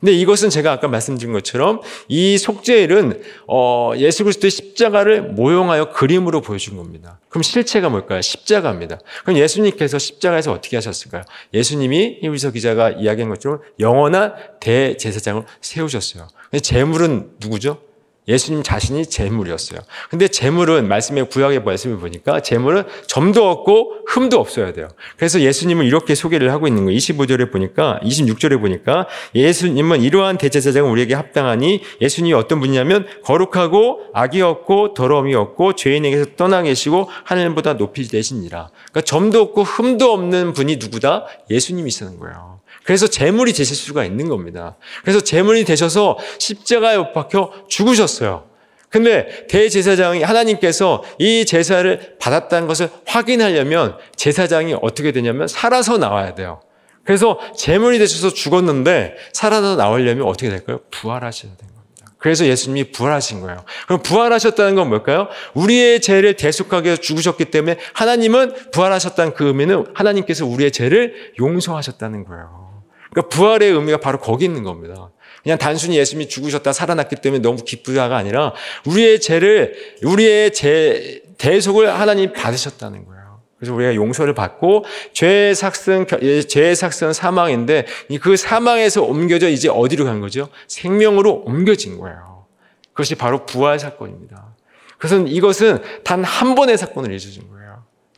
근데 0.00 0.12
이것은 0.12 0.50
제가 0.50 0.72
아까 0.72 0.86
말씀드린 0.88 1.32
것처럼 1.32 1.80
이 2.06 2.38
속죄일은 2.38 3.20
어 3.48 3.92
예수 3.96 4.22
그리스도의 4.24 4.50
십자가를 4.50 5.22
모형하여 5.22 5.90
그림으로 5.90 6.40
보여준 6.40 6.76
겁니다. 6.76 7.18
그럼 7.28 7.42
실체가 7.42 7.88
뭘까요? 7.88 8.20
십자가입니다. 8.20 9.00
그럼 9.24 9.38
예수님께서 9.38 9.98
십자가에서 9.98 10.52
어떻게 10.52 10.76
하셨을까요? 10.76 11.22
예수님이 11.52 12.18
히브리서 12.22 12.52
기자가 12.52 12.90
이야기한 12.90 13.28
것처럼 13.28 13.60
영원한 13.80 14.34
대제사장을 14.60 15.42
세우셨어요. 15.60 16.28
근데 16.50 16.60
제물은 16.60 17.32
누구죠? 17.40 17.87
예수님 18.28 18.62
자신이 18.62 19.06
재물이었어요. 19.06 19.80
근데 20.10 20.28
재물은 20.28 20.86
말씀의 20.86 21.28
구약의 21.30 21.64
말씀을 21.64 21.98
보니까 21.98 22.40
재물은 22.40 22.84
점도 23.06 23.48
없고 23.50 24.04
흠도 24.06 24.38
없어야 24.38 24.72
돼요. 24.72 24.88
그래서 25.16 25.40
예수님은 25.40 25.86
이렇게 25.86 26.14
소개를 26.14 26.52
하고 26.52 26.68
있는 26.68 26.84
거예요. 26.84 26.98
25절에 26.98 27.50
보니까 27.50 27.98
26절에 28.02 28.60
보니까 28.60 29.06
예수님은 29.34 30.02
이러한 30.02 30.38
대제사장은 30.38 30.90
우리에게 30.90 31.14
합당하니 31.14 31.82
예수님이 32.00 32.34
어떤 32.34 32.60
분이냐면 32.60 33.06
거룩하고 33.24 34.00
악이 34.12 34.42
없고 34.42 34.94
더러움이 34.94 35.34
없고 35.34 35.74
죄인에게서 35.74 36.36
떠나 36.36 36.62
계시고 36.62 37.08
하늘보다 37.24 37.76
높이 37.76 38.06
되시니라. 38.06 38.70
그러니까 38.90 39.00
점도 39.02 39.40
없고 39.40 39.62
흠도 39.62 40.12
없는 40.12 40.52
분이 40.52 40.76
누구다? 40.76 41.26
예수님이시는 41.50 42.18
거예요. 42.18 42.60
그래서 42.88 43.06
재물이 43.06 43.52
되실 43.52 43.76
수가 43.76 44.06
있는 44.06 44.30
겁니다. 44.30 44.78
그래서 45.02 45.20
재물이 45.20 45.66
되셔서 45.66 46.16
십자가에 46.38 46.96
못 46.96 47.12
박혀 47.12 47.52
죽으셨어요. 47.68 48.44
근데 48.88 49.46
대제사장이 49.48 50.22
하나님께서 50.22 51.04
이 51.18 51.44
제사를 51.44 52.16
받았다는 52.18 52.66
것을 52.66 52.88
확인하려면 53.04 53.98
제사장이 54.16 54.74
어떻게 54.80 55.12
되냐면 55.12 55.48
살아서 55.48 55.98
나와야 55.98 56.34
돼요. 56.34 56.62
그래서 57.04 57.38
재물이 57.58 57.98
되셔서 57.98 58.32
죽었는데 58.32 59.16
살아서 59.34 59.76
나오려면 59.76 60.26
어떻게 60.26 60.48
될까요? 60.48 60.80
부활하셔야 60.90 61.52
겁니다. 61.58 62.12
그래서 62.16 62.46
예수님이 62.46 62.90
부활하신 62.92 63.42
거예요. 63.42 63.66
그럼 63.84 64.02
부활하셨다는 64.02 64.76
건 64.76 64.88
뭘까요? 64.88 65.28
우리의 65.52 66.00
죄를 66.00 66.36
대속하게 66.38 66.96
죽으셨기 66.96 67.50
때문에 67.50 67.76
하나님은 67.92 68.70
부활하셨다는 68.72 69.34
그 69.34 69.48
의미는 69.48 69.84
하나님께서 69.92 70.46
우리의 70.46 70.72
죄를 70.72 71.34
용서하셨다는 71.38 72.24
거예요. 72.24 72.67
그러니까 73.10 73.28
부활의 73.28 73.70
의미가 73.72 73.98
바로 73.98 74.18
거기 74.18 74.44
있는 74.44 74.62
겁니다. 74.62 75.10
그냥 75.42 75.58
단순히 75.58 75.96
예수님이 75.96 76.28
죽으셨다 76.28 76.72
살아났기 76.72 77.16
때문에 77.16 77.40
너무 77.40 77.64
기쁘다가 77.64 78.16
아니라 78.16 78.52
우리의 78.86 79.20
죄를 79.20 79.74
우리의 80.02 80.52
죄 80.52 81.22
대속을 81.38 81.98
하나님 81.98 82.32
받으셨다는 82.32 83.06
거예요. 83.06 83.18
그래서 83.58 83.74
우리가 83.74 83.94
용서를 83.94 84.34
받고 84.34 84.84
죄의 85.12 85.54
삭슨 85.54 86.06
죄의 86.48 86.76
삭슨 86.76 87.12
사망인데 87.12 87.86
그 88.20 88.36
사망에서 88.36 89.02
옮겨져 89.02 89.48
이제 89.48 89.68
어디로 89.68 90.04
간 90.04 90.20
거죠? 90.20 90.48
생명으로 90.66 91.42
옮겨진 91.44 91.98
거예요. 91.98 92.46
그것이 92.92 93.14
바로 93.14 93.46
부활 93.46 93.78
사건입니다. 93.78 94.54
그래서 94.98 95.18
이것은 95.20 95.78
단 96.04 96.24
한 96.24 96.54
번의 96.56 96.76
사건을 96.76 97.12
잊어준 97.12 97.48
거예요. 97.48 97.57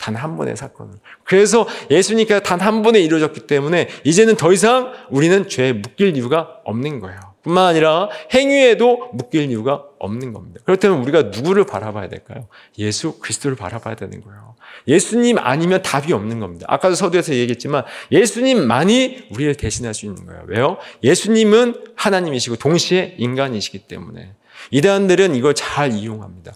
단 0.01 0.17
한 0.17 0.37
번의 0.37 0.57
사건을. 0.57 0.95
그래서 1.25 1.67
예수님께서 1.91 2.41
단 2.41 2.61
한 2.61 2.83
번에 2.83 3.01
이루어졌기 3.01 3.47
때문에 3.47 3.89
이제는 4.05 4.37
더 4.37 4.53
이상 4.53 4.93
우리는 5.11 5.49
죄에 5.49 5.73
묶일 5.73 6.17
이유가 6.17 6.57
없는 6.65 7.01
거예요. 7.01 7.19
뿐만 7.43 7.65
아니라 7.67 8.11
행위에도 8.35 9.09
묶일 9.15 9.51
이유가 9.51 9.83
없는 9.99 10.35
겁니다. 10.35 10.61
그렇다면 10.67 11.01
우리가 11.03 11.23
누구를 11.35 11.65
바라봐야 11.65 12.09
될까요? 12.09 12.49
예수 12.79 13.19
그리스도를 13.19 13.57
바라봐야 13.57 13.95
되는 13.95 14.21
거예요. 14.23 14.57
예수님 14.89 15.39
아니면 15.39 15.81
답이 15.83 16.13
없는 16.13 16.39
겁니다. 16.39 16.67
아까도 16.69 16.95
서두에서 16.95 17.33
얘기했지만 17.35 17.85
예수님만이 18.13 19.29
우리를 19.31 19.55
대신할 19.55 19.95
수 19.95 20.05
있는 20.07 20.27
거예요. 20.27 20.43
왜요? 20.49 20.77
예수님은 21.03 21.75
하나님이시고 21.97 22.57
동시에 22.57 23.15
인간이시기 23.19 23.81
때문에 23.81 24.33
이단들은 24.71 25.35
이걸 25.35 25.55
잘 25.55 25.93
이용합니다. 25.93 26.53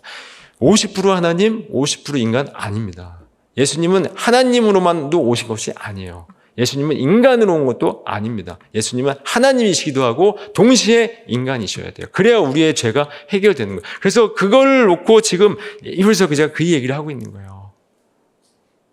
50% 0.60 1.08
하나님, 1.08 1.66
50% 1.72 2.18
인간 2.18 2.48
아닙니다. 2.52 3.20
예수님은 3.56 4.06
하나님으로만도 4.14 5.20
오신 5.22 5.48
것이 5.48 5.72
아니에요. 5.76 6.26
예수님은 6.56 6.96
인간으로 6.96 7.52
온 7.52 7.66
것도 7.66 8.02
아닙니다. 8.06 8.58
예수님은 8.74 9.14
하나님이시기도 9.24 10.04
하고 10.04 10.38
동시에 10.54 11.24
인간이셔야 11.26 11.90
돼요. 11.92 12.06
그래야 12.12 12.38
우리의 12.38 12.74
죄가 12.74 13.08
해결되는 13.30 13.76
거예요. 13.76 13.82
그래서 14.00 14.34
그걸 14.34 14.86
놓고 14.86 15.20
지금 15.20 15.56
이불서 15.82 16.28
그자가 16.28 16.52
그 16.52 16.64
얘기를 16.64 16.94
하고 16.94 17.10
있는 17.10 17.32
거예요. 17.32 17.53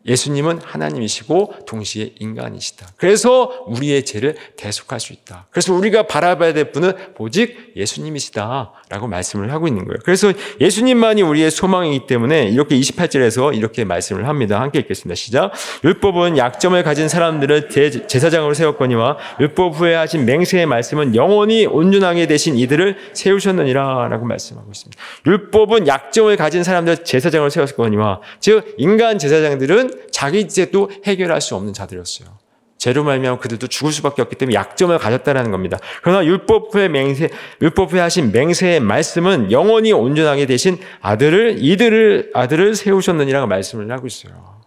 예수님은 0.06 0.62
하나님이시고 0.64 1.54
동시에 1.68 2.14
인간이시다. 2.20 2.88
그래서 2.98 3.64
우리의 3.68 4.04
죄를 4.04 4.36
대속할 4.58 5.00
수 5.00 5.14
있다. 5.14 5.48
그래서 5.52 5.74
우리가 5.74 6.08
바라봐야 6.08 6.54
될 6.54 6.72
분은 6.72 6.94
오직 7.20 7.74
예수님이시다라고 7.76 9.08
말씀을 9.08 9.52
하고 9.52 9.68
있는 9.68 9.86
거예요. 9.86 10.00
그래서 10.04 10.34
예수님만이 10.60 11.22
우리의 11.22 11.52
소망이기 11.52 12.08
때문에 12.08 12.50
이렇게 12.50 12.80
28절에서 12.80 13.56
이렇게 13.56 13.86
말씀을 13.86 14.28
합니다. 14.28 14.60
함께 14.60 14.80
읽겠습니다. 14.80 15.16
시작. 15.16 15.52
율법은 15.84 16.38
약점을 16.38 16.82
가진 16.84 17.08
사람들을 17.08 17.70
제사장으로 18.08 18.54
세웠거니와 18.54 19.18
율법 19.40 19.80
후에 19.80 19.94
하신 19.96 20.26
맹세의 20.26 20.66
말씀은 20.66 21.16
영원히 21.16 21.66
온전하게 21.66 22.28
되신 22.28 22.58
이들을 22.58 22.98
세우셨느니라라고 23.14 24.26
말씀하고 24.26 24.70
있습니다. 24.72 25.02
율법은 25.28 25.88
약점을 25.88 26.36
가진 26.38 26.64
사람들 26.64 27.04
제사장으로 27.04 27.50
세웠거니와 27.50 28.22
즉 28.40 28.76
인간 28.78 29.20
제사장들은 29.20 29.91
자기 30.12 30.48
죄도 30.48 30.92
해결할 31.06 31.42
수 31.42 31.56
없는 31.56 31.74
자들이었어요. 31.74 32.30
죄로 32.78 33.04
말미암아 33.04 33.38
그들도 33.38 33.68
죽을 33.68 33.92
수밖에 33.92 34.24
없기 34.24 34.38
때문에 34.38 34.56
약점을 34.56 34.98
가졌다는 34.98 35.52
겁니다. 35.52 35.78
그러나 36.02 36.26
율법 36.26 36.74
후에 36.74 36.88
맹세 36.88 37.30
율법 37.62 37.94
후에 37.94 38.00
하신 38.00 38.32
맹세의 38.32 38.80
말씀은 38.80 39.52
영원히 39.52 39.92
온전하게 39.92 40.48
되신 40.48 40.80
아들을 41.00 41.58
이들을 41.60 42.32
아들을 42.34 42.74
세우셨느니라고 42.74 43.46
말씀을 43.46 43.92
하고 43.92 44.08
있어요. 44.08 44.62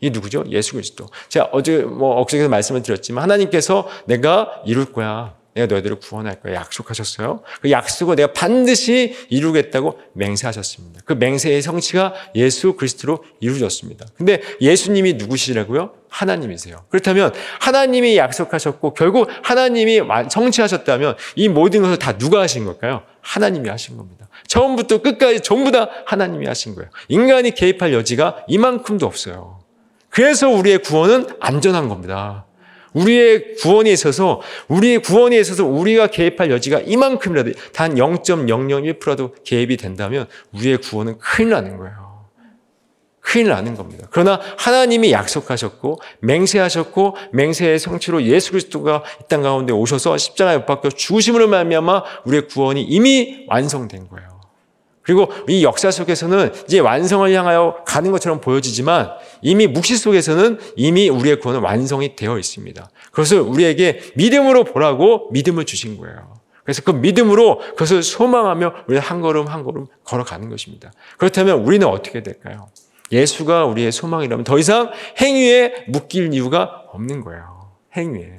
이 0.00 0.10
누구죠? 0.10 0.44
예수 0.50 0.74
그리스도. 0.74 1.06
제가 1.28 1.48
어제 1.50 1.78
뭐 1.78 2.20
억지에서 2.20 2.48
말씀을 2.48 2.82
드렸지만 2.82 3.24
하나님께서 3.24 3.88
내가 4.06 4.62
이룰 4.64 4.92
거야. 4.92 5.34
내가 5.58 5.74
너희들을 5.74 5.98
구원할 5.98 6.40
거야. 6.40 6.54
약속하셨어요. 6.54 7.42
그 7.60 7.70
약속을 7.70 8.16
내가 8.16 8.32
반드시 8.32 9.16
이루겠다고 9.28 9.98
맹세하셨습니다. 10.12 11.00
그 11.04 11.14
맹세의 11.14 11.62
성취가 11.62 12.14
예수 12.36 12.74
그리스도로 12.74 13.24
이루어졌습니다. 13.40 14.06
근데 14.16 14.40
예수님이 14.60 15.14
누구시라고요? 15.14 15.92
하나님이세요. 16.08 16.84
그렇다면 16.88 17.32
하나님이 17.60 18.16
약속하셨고 18.16 18.94
결국 18.94 19.28
하나님이 19.42 20.00
성취하셨다면 20.30 21.16
이 21.36 21.48
모든 21.48 21.82
것을 21.82 21.98
다 21.98 22.16
누가 22.16 22.40
하신 22.40 22.64
걸까요? 22.64 23.02
하나님이 23.20 23.68
하신 23.68 23.96
겁니다. 23.96 24.28
처음부터 24.46 25.02
끝까지 25.02 25.40
전부 25.40 25.72
다 25.72 25.90
하나님이 26.06 26.46
하신 26.46 26.76
거예요. 26.76 26.88
인간이 27.08 27.50
개입할 27.50 27.92
여지가 27.92 28.44
이만큼도 28.46 29.04
없어요. 29.04 29.58
그래서 30.08 30.48
우리의 30.48 30.78
구원은 30.78 31.28
안전한 31.40 31.88
겁니다. 31.88 32.46
우리의 32.94 33.54
구원에 33.56 33.90
있어서 33.92 34.40
우리의 34.68 35.02
구원에 35.02 35.38
있어서 35.38 35.64
우리가 35.64 36.08
개입할 36.08 36.50
여지가 36.50 36.80
이만큼이라도 36.80 37.52
단 37.72 37.94
0.001%도 37.94 39.34
개입이 39.44 39.76
된다면 39.76 40.26
우리의 40.52 40.78
구원은 40.78 41.18
큰일 41.18 41.50
나는 41.50 41.76
거예요. 41.76 42.08
큰일 43.20 43.48
나는 43.48 43.74
겁니다. 43.74 44.06
그러나 44.10 44.40
하나님이 44.56 45.12
약속하셨고 45.12 46.00
맹세하셨고 46.20 47.16
맹세의 47.32 47.78
성취로 47.78 48.22
예수 48.22 48.52
그리스도가 48.52 49.04
이 49.22 49.28
땅 49.28 49.42
가운데 49.42 49.72
오셔서 49.74 50.16
십자가에 50.16 50.58
못 50.58 50.64
박혀 50.66 50.88
죽으심으로 50.88 51.46
말미암아 51.48 52.04
우리의 52.24 52.48
구원이 52.48 52.82
이미 52.82 53.44
완성된 53.48 54.08
거예요. 54.08 54.37
그리고 55.08 55.32
이 55.48 55.64
역사 55.64 55.90
속에서는 55.90 56.52
이제 56.66 56.80
완성을 56.80 57.32
향하여 57.32 57.82
가는 57.86 58.10
것처럼 58.10 58.42
보여지지만 58.42 59.08
이미 59.40 59.66
묵시 59.66 59.96
속에서는 59.96 60.58
이미 60.76 61.08
우리의 61.08 61.40
구원은 61.40 61.62
완성이 61.62 62.14
되어 62.14 62.38
있습니다. 62.38 62.90
그것을 63.10 63.40
우리에게 63.40 64.00
믿음으로 64.16 64.64
보라고 64.64 65.30
믿음을 65.32 65.64
주신 65.64 65.96
거예요. 65.96 66.34
그래서 66.62 66.82
그 66.82 66.90
믿음으로 66.90 67.58
그것을 67.70 68.02
소망하며 68.02 68.74
우리 68.86 68.98
한 68.98 69.22
걸음 69.22 69.46
한 69.46 69.62
걸음 69.64 69.86
걸어가는 70.04 70.50
것입니다. 70.50 70.92
그렇다면 71.16 71.60
우리는 71.60 71.86
어떻게 71.86 72.22
될까요? 72.22 72.68
예수가 73.10 73.64
우리의 73.64 73.92
소망이라면 73.92 74.44
더 74.44 74.58
이상 74.58 74.92
행위에 75.22 75.86
묶일 75.88 76.34
이유가 76.34 76.82
없는 76.92 77.22
거예요. 77.22 77.70
행위에. 77.96 78.30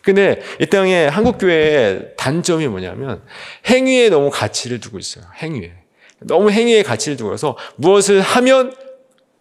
근데 0.00 0.40
이 0.58 0.64
땅에 0.64 1.06
한국교회의 1.06 2.14
단점이 2.16 2.66
뭐냐면 2.68 3.22
행위에 3.68 4.08
너무 4.08 4.30
가치를 4.30 4.80
두고 4.80 4.98
있어요. 4.98 5.26
행위에. 5.42 5.83
너무 6.26 6.50
행위에 6.50 6.82
가치를 6.82 7.16
두고서 7.16 7.56
무엇을 7.76 8.20
하면 8.20 8.74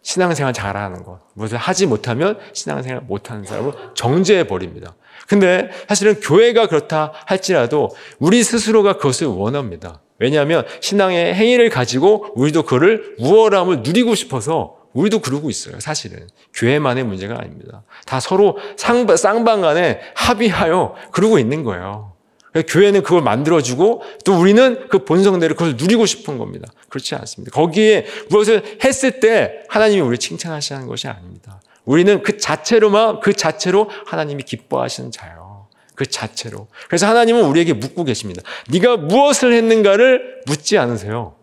신앙생활 0.02 0.54
잘하는 0.54 1.04
것, 1.04 1.20
무엇을 1.34 1.58
하지 1.58 1.86
못하면 1.88 2.38
신앙생활 2.54 3.02
못하는 3.02 3.46
사람을 3.46 3.72
정죄해 3.96 4.48
버립니다. 4.48 4.96
근데 5.28 5.70
사실은 5.88 6.20
교회가 6.20 6.68
그렇다 6.68 7.14
할지라도 7.26 7.90
우리 8.20 8.44
스스로가 8.44 8.98
그것을 8.98 9.28
원합니다. 9.28 10.02
왜냐하면 10.20 10.66
신앙의 10.82 11.34
행위를 11.34 11.70
가지고 11.70 12.28
우리도 12.36 12.64
그를 12.64 13.16
우월함을 13.20 13.82
누리고 13.84 14.16
싶어서 14.16 14.78
우리도 14.94 15.20
그러고 15.20 15.50
있어요. 15.50 15.80
사실은 15.80 16.28
교회만의 16.54 17.04
문제가 17.04 17.36
아닙니다. 17.40 17.84
다 18.06 18.20
서로 18.20 18.58
쌍방 18.78 19.62
간에 19.62 20.00
합의하여 20.16 20.96
그러고 21.12 21.40
있는 21.40 21.64
거예요. 21.64 22.13
교회는 22.62 23.02
그걸 23.02 23.22
만들어주고 23.22 24.04
또 24.24 24.40
우리는 24.40 24.88
그 24.90 25.06
본성대로 25.06 25.56
그걸 25.56 25.76
누리고 25.76 26.06
싶은 26.06 26.38
겁니다. 26.38 26.72
그렇지 26.90 27.16
않습니다. 27.16 27.52
거기에 27.52 28.06
무엇을 28.30 28.78
했을 28.84 29.20
때 29.20 29.64
하나님이 29.70 30.02
우리 30.02 30.18
칭찬하시는 30.18 30.88
것이 30.88 31.08
아닙니다. 31.08 31.62
우리는 31.86 32.22
그 32.22 32.38
자체로만 32.38 33.20
그 33.20 33.34
자체로 33.34 33.90
하나님이 34.06 34.44
기뻐하시는 34.44 35.12
자예요. 35.12 35.68
그 35.96 36.06
자체로. 36.06 36.68
그래서 36.88 37.08
하나님은 37.08 37.44
우리에게 37.46 37.74
묻고 37.74 38.04
계십니다. 38.04 38.42
네가 38.70 38.98
무엇을 38.98 39.54
했는가를 39.54 40.42
묻지 40.46 40.78
않으세요. 40.78 41.36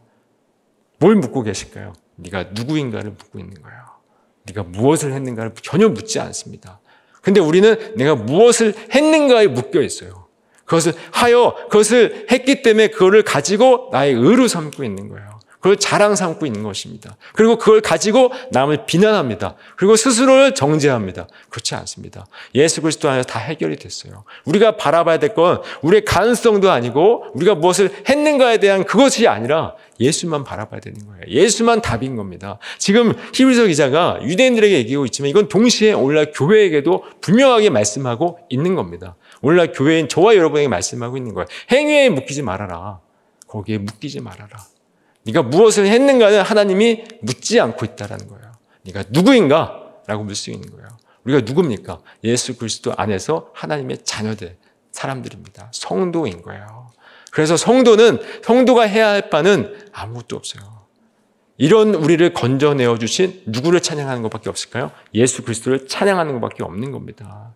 뭘 0.98 1.16
묻고 1.16 1.42
계실까요? 1.42 1.92
네가 2.16 2.50
누구인가를 2.52 3.10
묻고 3.10 3.38
있는 3.38 3.60
거예요. 3.62 3.80
네가 4.44 4.64
무엇을 4.64 5.12
했는가를 5.12 5.52
전혀 5.62 5.88
묻지 5.88 6.18
않습니다. 6.20 6.80
근데 7.22 7.40
우리는 7.40 7.94
내가 7.96 8.14
무엇을 8.14 8.74
했는가에 8.94 9.46
묶여 9.46 9.82
있어요. 9.82 10.19
그것을 10.70 10.92
하여 11.10 11.56
그것을 11.68 12.26
했기 12.30 12.62
때문에 12.62 12.88
그거를 12.88 13.22
가지고 13.24 13.88
나의 13.90 14.14
의로 14.14 14.46
삼고 14.46 14.84
있는 14.84 15.08
거예요. 15.08 15.40
그걸 15.58 15.76
자랑 15.76 16.16
삼고 16.16 16.46
있는 16.46 16.62
것입니다. 16.62 17.16
그리고 17.34 17.58
그걸 17.58 17.82
가지고 17.82 18.32
남을 18.50 18.86
비난합니다. 18.86 19.56
그리고 19.76 19.94
스스로를 19.94 20.54
정죄합니다. 20.54 21.26
그렇지 21.50 21.74
않습니다. 21.74 22.26
예수 22.54 22.80
그리스도 22.80 23.10
안에서 23.10 23.26
다 23.26 23.38
해결이 23.40 23.76
됐어요. 23.76 24.24
우리가 24.46 24.76
바라봐야 24.76 25.18
될 25.18 25.34
건 25.34 25.60
우리의 25.82 26.04
가능성도 26.06 26.70
아니고 26.70 27.26
우리가 27.34 27.56
무엇을 27.56 27.90
했는가에 28.08 28.56
대한 28.58 28.84
그것이 28.84 29.28
아니라 29.28 29.74
예수만 29.98 30.44
바라봐야 30.44 30.80
되는 30.80 30.98
거예요. 31.06 31.20
예수만 31.28 31.82
답인 31.82 32.16
겁니다. 32.16 32.58
지금 32.78 33.12
히브리서 33.34 33.66
기자가 33.66 34.18
유대인들에게 34.22 34.74
얘기하고 34.78 35.04
있지만 35.06 35.28
이건 35.28 35.48
동시에 35.48 35.92
오늘날 35.92 36.32
교회에게도 36.34 37.04
분명하게 37.20 37.68
말씀하고 37.68 38.38
있는 38.48 38.74
겁니다. 38.76 39.14
오늘날 39.42 39.72
교회인 39.72 40.08
저와 40.08 40.36
여러분에게 40.36 40.68
말씀하고 40.68 41.16
있는 41.16 41.34
거예요. 41.34 41.46
행위에 41.70 42.08
묶이지 42.10 42.42
말아라. 42.42 43.00
거기에 43.46 43.78
묶이지 43.78 44.20
말아라. 44.20 44.58
네가 45.24 45.42
무엇을 45.42 45.86
했는가는 45.86 46.42
하나님이 46.42 47.04
묻지 47.22 47.60
않고 47.60 47.84
있다라는 47.84 48.28
거예요. 48.28 48.52
네가 48.82 49.04
누구인가? 49.10 49.80
라고 50.06 50.22
묻을 50.22 50.34
수 50.34 50.50
있는 50.50 50.70
거예요. 50.70 50.88
우리가 51.24 51.42
누굽니까? 51.44 52.00
예수 52.24 52.56
그리스도 52.56 52.92
안에서 52.96 53.50
하나님의 53.54 53.98
자녀들, 54.04 54.56
사람들입니다. 54.92 55.70
성도인 55.72 56.42
거예요. 56.42 56.90
그래서 57.30 57.56
성도는, 57.56 58.18
성도가 58.42 58.82
해야 58.82 59.08
할 59.10 59.30
바는 59.30 59.74
아무것도 59.92 60.36
없어요. 60.36 60.80
이런 61.58 61.94
우리를 61.94 62.32
건져내어 62.32 62.98
주신 62.98 63.42
누구를 63.46 63.80
찬양하는 63.82 64.22
것밖에 64.22 64.48
없을까요? 64.48 64.90
예수 65.14 65.42
그리스도를 65.42 65.86
찬양하는 65.86 66.32
것밖에 66.40 66.64
없는 66.64 66.90
겁니다. 66.90 67.54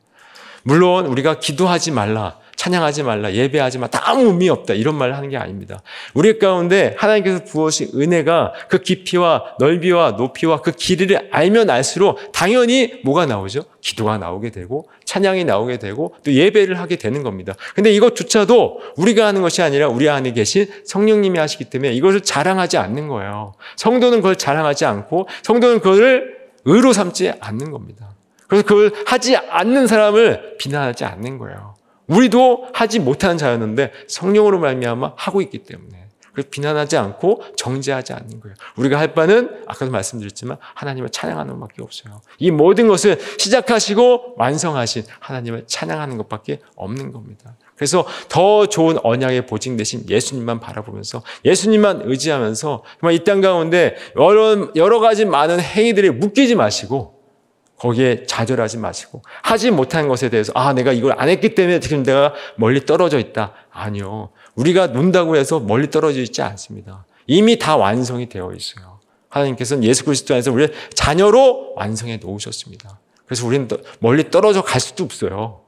물론 0.65 1.07
우리가 1.07 1.39
기도하지 1.39 1.93
말라, 1.93 2.39
찬양하지 2.57 3.03
말라, 3.03 3.33
예배하지 3.33 3.79
마, 3.79 3.87
다 3.87 4.01
아무 4.05 4.29
의미 4.29 4.49
없다. 4.49 4.75
이런 4.75 4.97
말을 4.97 5.17
하는 5.17 5.29
게 5.29 5.37
아닙니다. 5.37 5.83
우리 6.15 6.39
가운데 6.39 6.95
하나님께서 6.99 7.45
부어신 7.45 7.91
은혜가 7.95 8.55
그 8.69 8.79
깊이와 8.79 9.57
넓이와 9.59 10.13
높이와 10.13 10.63
그 10.63 10.73
길이를 10.73 11.29
알면 11.31 11.69
알수록 11.69 12.33
당연히 12.33 13.01
뭐가 13.05 13.27
나오죠? 13.27 13.65
기도가 13.83 14.17
나오게 14.17 14.51
되고 14.51 14.89
찬양이 15.05 15.45
나오게 15.45 15.79
되고 15.79 16.15
또 16.25 16.33
예배를 16.33 16.79
하게 16.81 16.97
되는 16.97 17.23
겁니다. 17.23 17.55
근데 17.75 17.93
이것조차도 17.93 18.81
우리가 18.97 19.27
하는 19.27 19.43
것이 19.43 19.61
아니라 19.61 19.89
우리 19.89 20.09
안에 20.09 20.33
계신 20.33 20.67
성령님이 20.87 21.39
하시기 21.39 21.65
때문에 21.65 21.93
이것을 21.93 22.23
자랑하지 22.23 22.79
않는 22.79 23.09
거예요. 23.09 23.53
성도는 23.77 24.19
그걸 24.19 24.37
자랑하지 24.37 24.87
않고 24.87 25.29
성도는 25.43 25.81
그걸 25.81 26.35
의로 26.65 26.95
삼지 26.95 27.33
않는 27.41 27.71
겁니다. 27.71 28.14
그래서 28.55 28.67
그걸 28.67 28.93
하지 29.07 29.37
않는 29.37 29.89
사람을 29.89 30.57
비난하지 30.59 31.05
않는 31.05 31.39
거예요. 31.39 31.75
우리도 32.07 32.69
하지 32.73 33.01
못하는 33.01 33.37
자였는데 33.37 33.93
성령으로 34.07 34.61
말미암아 34.61 35.15
하고 35.17 35.41
있기 35.43 35.65
때문에 35.65 36.05
그래서 36.33 36.49
비난하지 36.51 36.97
않고 36.97 37.43
정죄하지 37.57 38.13
않는 38.13 38.41
거예요. 38.41 38.55
우리가 38.77 38.99
할 38.99 39.15
바는 39.15 39.63
아까도 39.67 39.91
말씀드렸지만 39.91 40.59
하나님을 40.75 41.11
찬양하는 41.11 41.59
것밖에 41.59 41.83
없어요. 41.83 42.21
이 42.39 42.51
모든 42.51 42.87
것을 42.89 43.19
시작하시고 43.39 44.35
완성하신 44.37 45.05
하나님을 45.21 45.65
찬양하는 45.67 46.17
것밖에 46.19 46.61
없는 46.77 47.13
겁니다. 47.13 47.57
그래서 47.77 48.07
더 48.29 48.67
좋은 48.67 48.99
언약의 49.03 49.47
보증 49.47 49.77
대신 49.77 50.05
예수님만 50.09 50.61
바라보면서 50.61 51.23
예수님만 51.45 52.03
의지하면서 52.05 52.83
정말 53.01 53.15
이 53.15 53.25
땅 53.25 53.41
가운데 53.41 53.97
여러, 54.17 54.71
여러 54.77 55.01
가지 55.01 55.25
많은 55.25 55.59
행위들에 55.61 56.11
묶이지 56.11 56.55
마시고 56.55 57.14
거기에 57.85 58.25
좌절하지 58.25 58.79
마시고 58.79 59.23
하지 59.43 59.71
못한 59.71 60.09
것에 60.09 60.31
대해서 60.31 60.53
아 60.55 60.73
내가 60.73 60.93
이걸 60.93 61.15
안 61.19 61.29
했기 61.29 61.55
때문에 61.55 61.81
지금 61.81 62.03
내가 62.03 62.33
멀리 62.57 62.87
떨어져 62.87 63.19
있다. 63.19 63.53
아니요. 63.71 64.31
우리가 64.55 64.87
논다고 64.87 65.37
해서 65.37 65.61
멀리 65.61 65.91
떨어져 65.91 66.21
있지 66.21 66.41
않습니다. 66.41 67.05
이미 67.27 67.59
다 67.59 67.77
완성이 67.77 68.27
되어 68.31 68.53
있어요. 68.55 69.01
하나님께서는 69.29 69.85
예수 69.85 70.07
그리스도 70.07 70.33
안에서 70.33 70.51
우리를 70.51 70.73
자녀로 70.95 71.75
완성해 71.77 72.17
놓으셨습니다. 72.23 73.01
그래서 73.27 73.47
우리는 73.47 73.69
멀리 73.99 74.31
떨어져 74.31 74.63
갈 74.63 74.81
수도 74.81 75.05
없어요. 75.05 75.61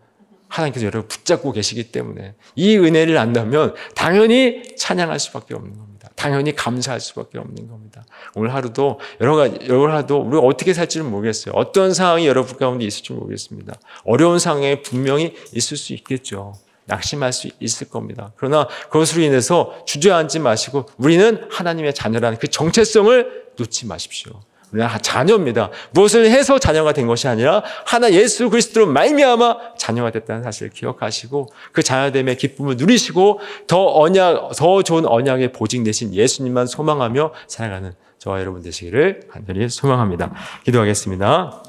하나님께서 0.48 0.86
여러분 0.86 1.08
붙잡고 1.08 1.52
계시기 1.52 1.92
때문에 1.92 2.34
이 2.54 2.78
은혜를 2.78 3.18
안다면 3.18 3.74
당연히 3.94 4.62
찬양할 4.78 5.18
수밖에 5.18 5.54
없는 5.54 5.76
겁니다. 5.76 5.95
당연히 6.14 6.54
감사할 6.54 7.00
수밖에 7.00 7.38
없는 7.38 7.68
겁니다. 7.68 8.04
오늘 8.34 8.54
하루도 8.54 9.00
여러 9.20 9.36
가지 9.36 9.58
여러 9.68 9.92
하루도 9.92 10.20
우리가 10.20 10.42
어떻게 10.42 10.72
살지는 10.72 11.10
모르겠어요. 11.10 11.54
어떤 11.54 11.92
상황이 11.92 12.26
여러분 12.26 12.56
가운데 12.56 12.84
있을지 12.84 13.12
모르겠습니다. 13.12 13.74
어려운 14.04 14.38
상황에 14.38 14.82
분명히 14.82 15.34
있을 15.52 15.76
수 15.76 15.92
있겠죠. 15.94 16.54
낙심할 16.86 17.32
수 17.32 17.48
있을 17.60 17.88
겁니다. 17.88 18.32
그러나 18.36 18.68
그것으로 18.90 19.22
인해서 19.22 19.76
주저앉지 19.86 20.38
마시고 20.38 20.86
우리는 20.98 21.44
하나님의 21.50 21.94
자녀라는 21.94 22.38
그 22.38 22.48
정체성을 22.48 23.46
놓지 23.58 23.86
마십시오. 23.86 24.40
우리는 24.72 24.88
자녀입니다. 25.00 25.70
무엇을 25.92 26.30
해서 26.30 26.58
자녀가 26.58 26.92
된 26.92 27.06
것이 27.06 27.28
아니라 27.28 27.62
하나 27.84 28.10
예수 28.12 28.50
그리스도로 28.50 28.86
말미암아 28.86 29.76
자녀가 29.78 30.10
됐다는 30.10 30.42
사실을 30.42 30.70
기억하시고 30.70 31.48
그 31.72 31.82
자녀됨의 31.82 32.36
기쁨을 32.36 32.76
누리시고 32.76 33.40
더 33.66 34.00
언약 34.00 34.56
더 34.56 34.82
좋은 34.82 35.06
언약의 35.06 35.52
보증 35.52 35.84
대신 35.84 36.12
예수님만 36.12 36.66
소망하며 36.66 37.32
살아가는 37.46 37.92
저와 38.18 38.40
여러분 38.40 38.62
되시기를 38.62 39.28
간절히 39.30 39.68
소망합니다. 39.68 40.32
기도하겠습니다. 40.64 41.62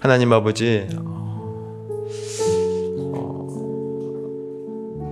하나님 0.00 0.32
아버지 0.32 0.88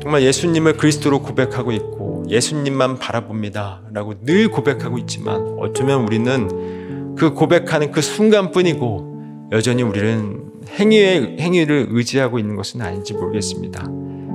정말 0.03 0.23
예수님을 0.23 0.77
그리스도로 0.77 1.23
고백하고 1.23 1.73
있고 1.73 2.20
예수님만 2.31 2.99
바라봅니다. 2.99 3.83
라고 3.93 4.15
늘 4.25 4.49
고백하고 4.49 4.99
있지만 4.99 5.57
어쩌면 5.59 6.03
우리는 6.03 7.15
그 7.17 7.35
고백하는 7.35 7.91
그 7.91 8.01
순간뿐이고 8.01 9.49
여전히 9.53 9.83
우리는 9.83 10.45
행위의 10.69 11.39
행위를 11.41 11.89
의지하고 11.91 12.39
있는 12.39 12.57
것은 12.57 12.81
아닌지 12.81 13.15
모르겠습니다. 13.15 13.87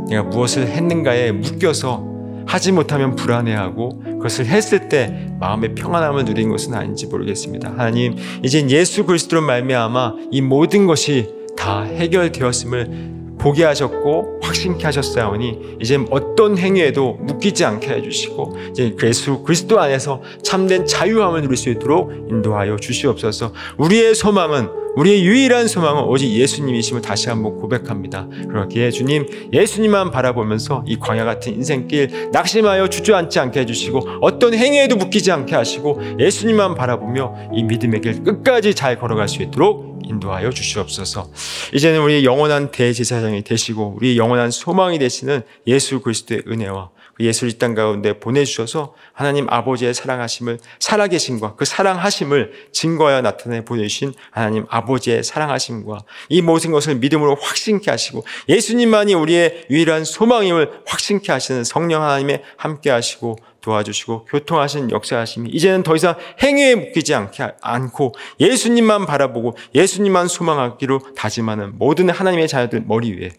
내가 0.10 0.24
무엇을 0.24 0.68
했는가에 0.68 1.32
묶여서 1.32 2.14
하지 2.46 2.72
못하면 2.72 3.16
불안해하고 3.16 4.02
그것을 4.04 4.46
했을 4.46 4.88
때 4.88 5.32
마음의 5.40 5.74
평안함을 5.76 6.26
누린 6.26 6.50
것은 6.50 6.74
아닌지 6.74 7.08
모르겠습니다. 7.08 7.72
하나님, 7.72 8.16
이제 8.44 8.68
예수 8.70 9.06
그리스도로 9.06 9.42
말미암아 9.42 10.14
이 10.32 10.42
모든 10.42 10.86
것이 10.86 11.34
다 11.58 11.82
해결되었음을 11.82 13.15
보게 13.46 13.64
하셨고 13.64 14.40
확신케 14.42 14.84
하셨사오니 14.86 15.78
이제 15.80 16.04
어떤 16.10 16.58
행위에도 16.58 17.14
묶이지 17.22 17.64
않게 17.64 17.90
해주시고 17.90 18.58
이제 18.72 18.96
예수 19.04 19.44
그리스도 19.44 19.80
안에서 19.80 20.24
참된 20.42 20.88
자유함을 20.88 21.44
누릴 21.44 21.56
수 21.56 21.70
있도록 21.70 22.12
인도하여 22.28 22.78
주시옵소서. 22.78 23.54
우리의 23.78 24.16
소망은 24.16 24.85
우리의 24.96 25.26
유일한 25.26 25.68
소망은 25.68 26.04
오직 26.04 26.32
예수님이심을 26.32 27.02
다시 27.02 27.30
한번 27.30 27.56
고백합니다. 27.56 28.28
그렇기에 28.48 28.92
주님 28.92 29.26
예수님만 29.52 30.12
바라보면서 30.12 30.84
이 30.88 30.98
광야 30.98 31.26
같은 31.26 31.54
인생길 31.54 32.32
낙심하여 32.32 32.88
주저앉지 32.88 33.40
않게 33.40 33.62
해주시고 33.62 34.20
어떤 34.22 34.54
행위에도 34.54 34.96
묶이지 34.96 35.32
않게 35.32 35.56
하시고 35.56 36.02
예수님만 36.20 36.76
바라보며 36.76 37.50
이 37.54 37.64
믿음의 37.64 38.02
길 38.02 38.24
끝까지 38.24 38.74
잘 38.74 38.98
걸어갈 38.98 39.28
수 39.28 39.42
있도록 39.42 39.96
인도하여 40.06 40.52
주시옵소서. 40.52 41.30
이제는 41.74 42.02
우리 42.02 42.24
영원한 42.24 42.72
대제사장이 42.72 43.44
되시고 43.44 43.96
우리 43.98 44.18
영원한 44.18 44.52
소망이 44.52 45.00
되시는 45.00 45.42
예수 45.68 46.00
그리스도의 46.02 46.44
은혜와 46.48 46.90
그 46.90 47.05
예수를 47.20 47.54
이 47.54 47.58
땅 47.58 47.74
가운데 47.74 48.20
보내주셔서 48.20 48.94
하나님 49.14 49.48
아버지의 49.50 49.94
사랑하심을 49.94 50.60
살아계심과 50.80 51.56
그 51.56 51.66
사랑하심을 51.66 52.70
증거하여 52.72 53.22
나타내 53.22 53.64
보내주신 53.64 54.14
하나님 54.32 54.66
아버지의 54.70 55.24
사랑하심과 55.24 56.00
이 56.30 56.42
모든 56.42 56.72
것을 56.72 56.96
믿음으로 56.96 57.36
확신케 57.36 57.90
하시고 57.90 58.26
예수님만이 58.50 59.14
우리의 59.14 59.68
유일한 59.70 60.04
소망임을 60.04 60.82
확신케 60.86 61.32
하시는 61.32 61.64
성령 61.64 62.04
하나님의 62.04 62.44
함께 62.58 62.90
하시고 62.90 63.38
도와주시고 63.62 64.26
교통하신 64.26 64.92
역사하심이 64.92 65.50
이제는 65.50 65.84
더 65.84 65.96
이상 65.96 66.16
행위에 66.44 66.76
묶이지 66.76 67.14
않게 67.16 67.54
않고 67.62 68.14
예수님만 68.40 69.06
바라보고 69.08 69.58
예수님만 69.74 70.28
소망하기로 70.28 71.16
다짐하는 71.16 71.78
모든 71.78 72.10
하나님의 72.10 72.48
자녀들 72.48 72.84
머리 72.86 73.14
위에 73.14 73.32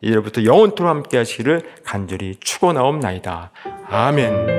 이제부터 0.00 0.44
영원토록 0.44 0.88
함께 0.88 1.18
하시기를 1.18 1.62
간절히 1.84 2.36
축원하옵나이다. 2.40 3.50
아멘. 3.88 4.57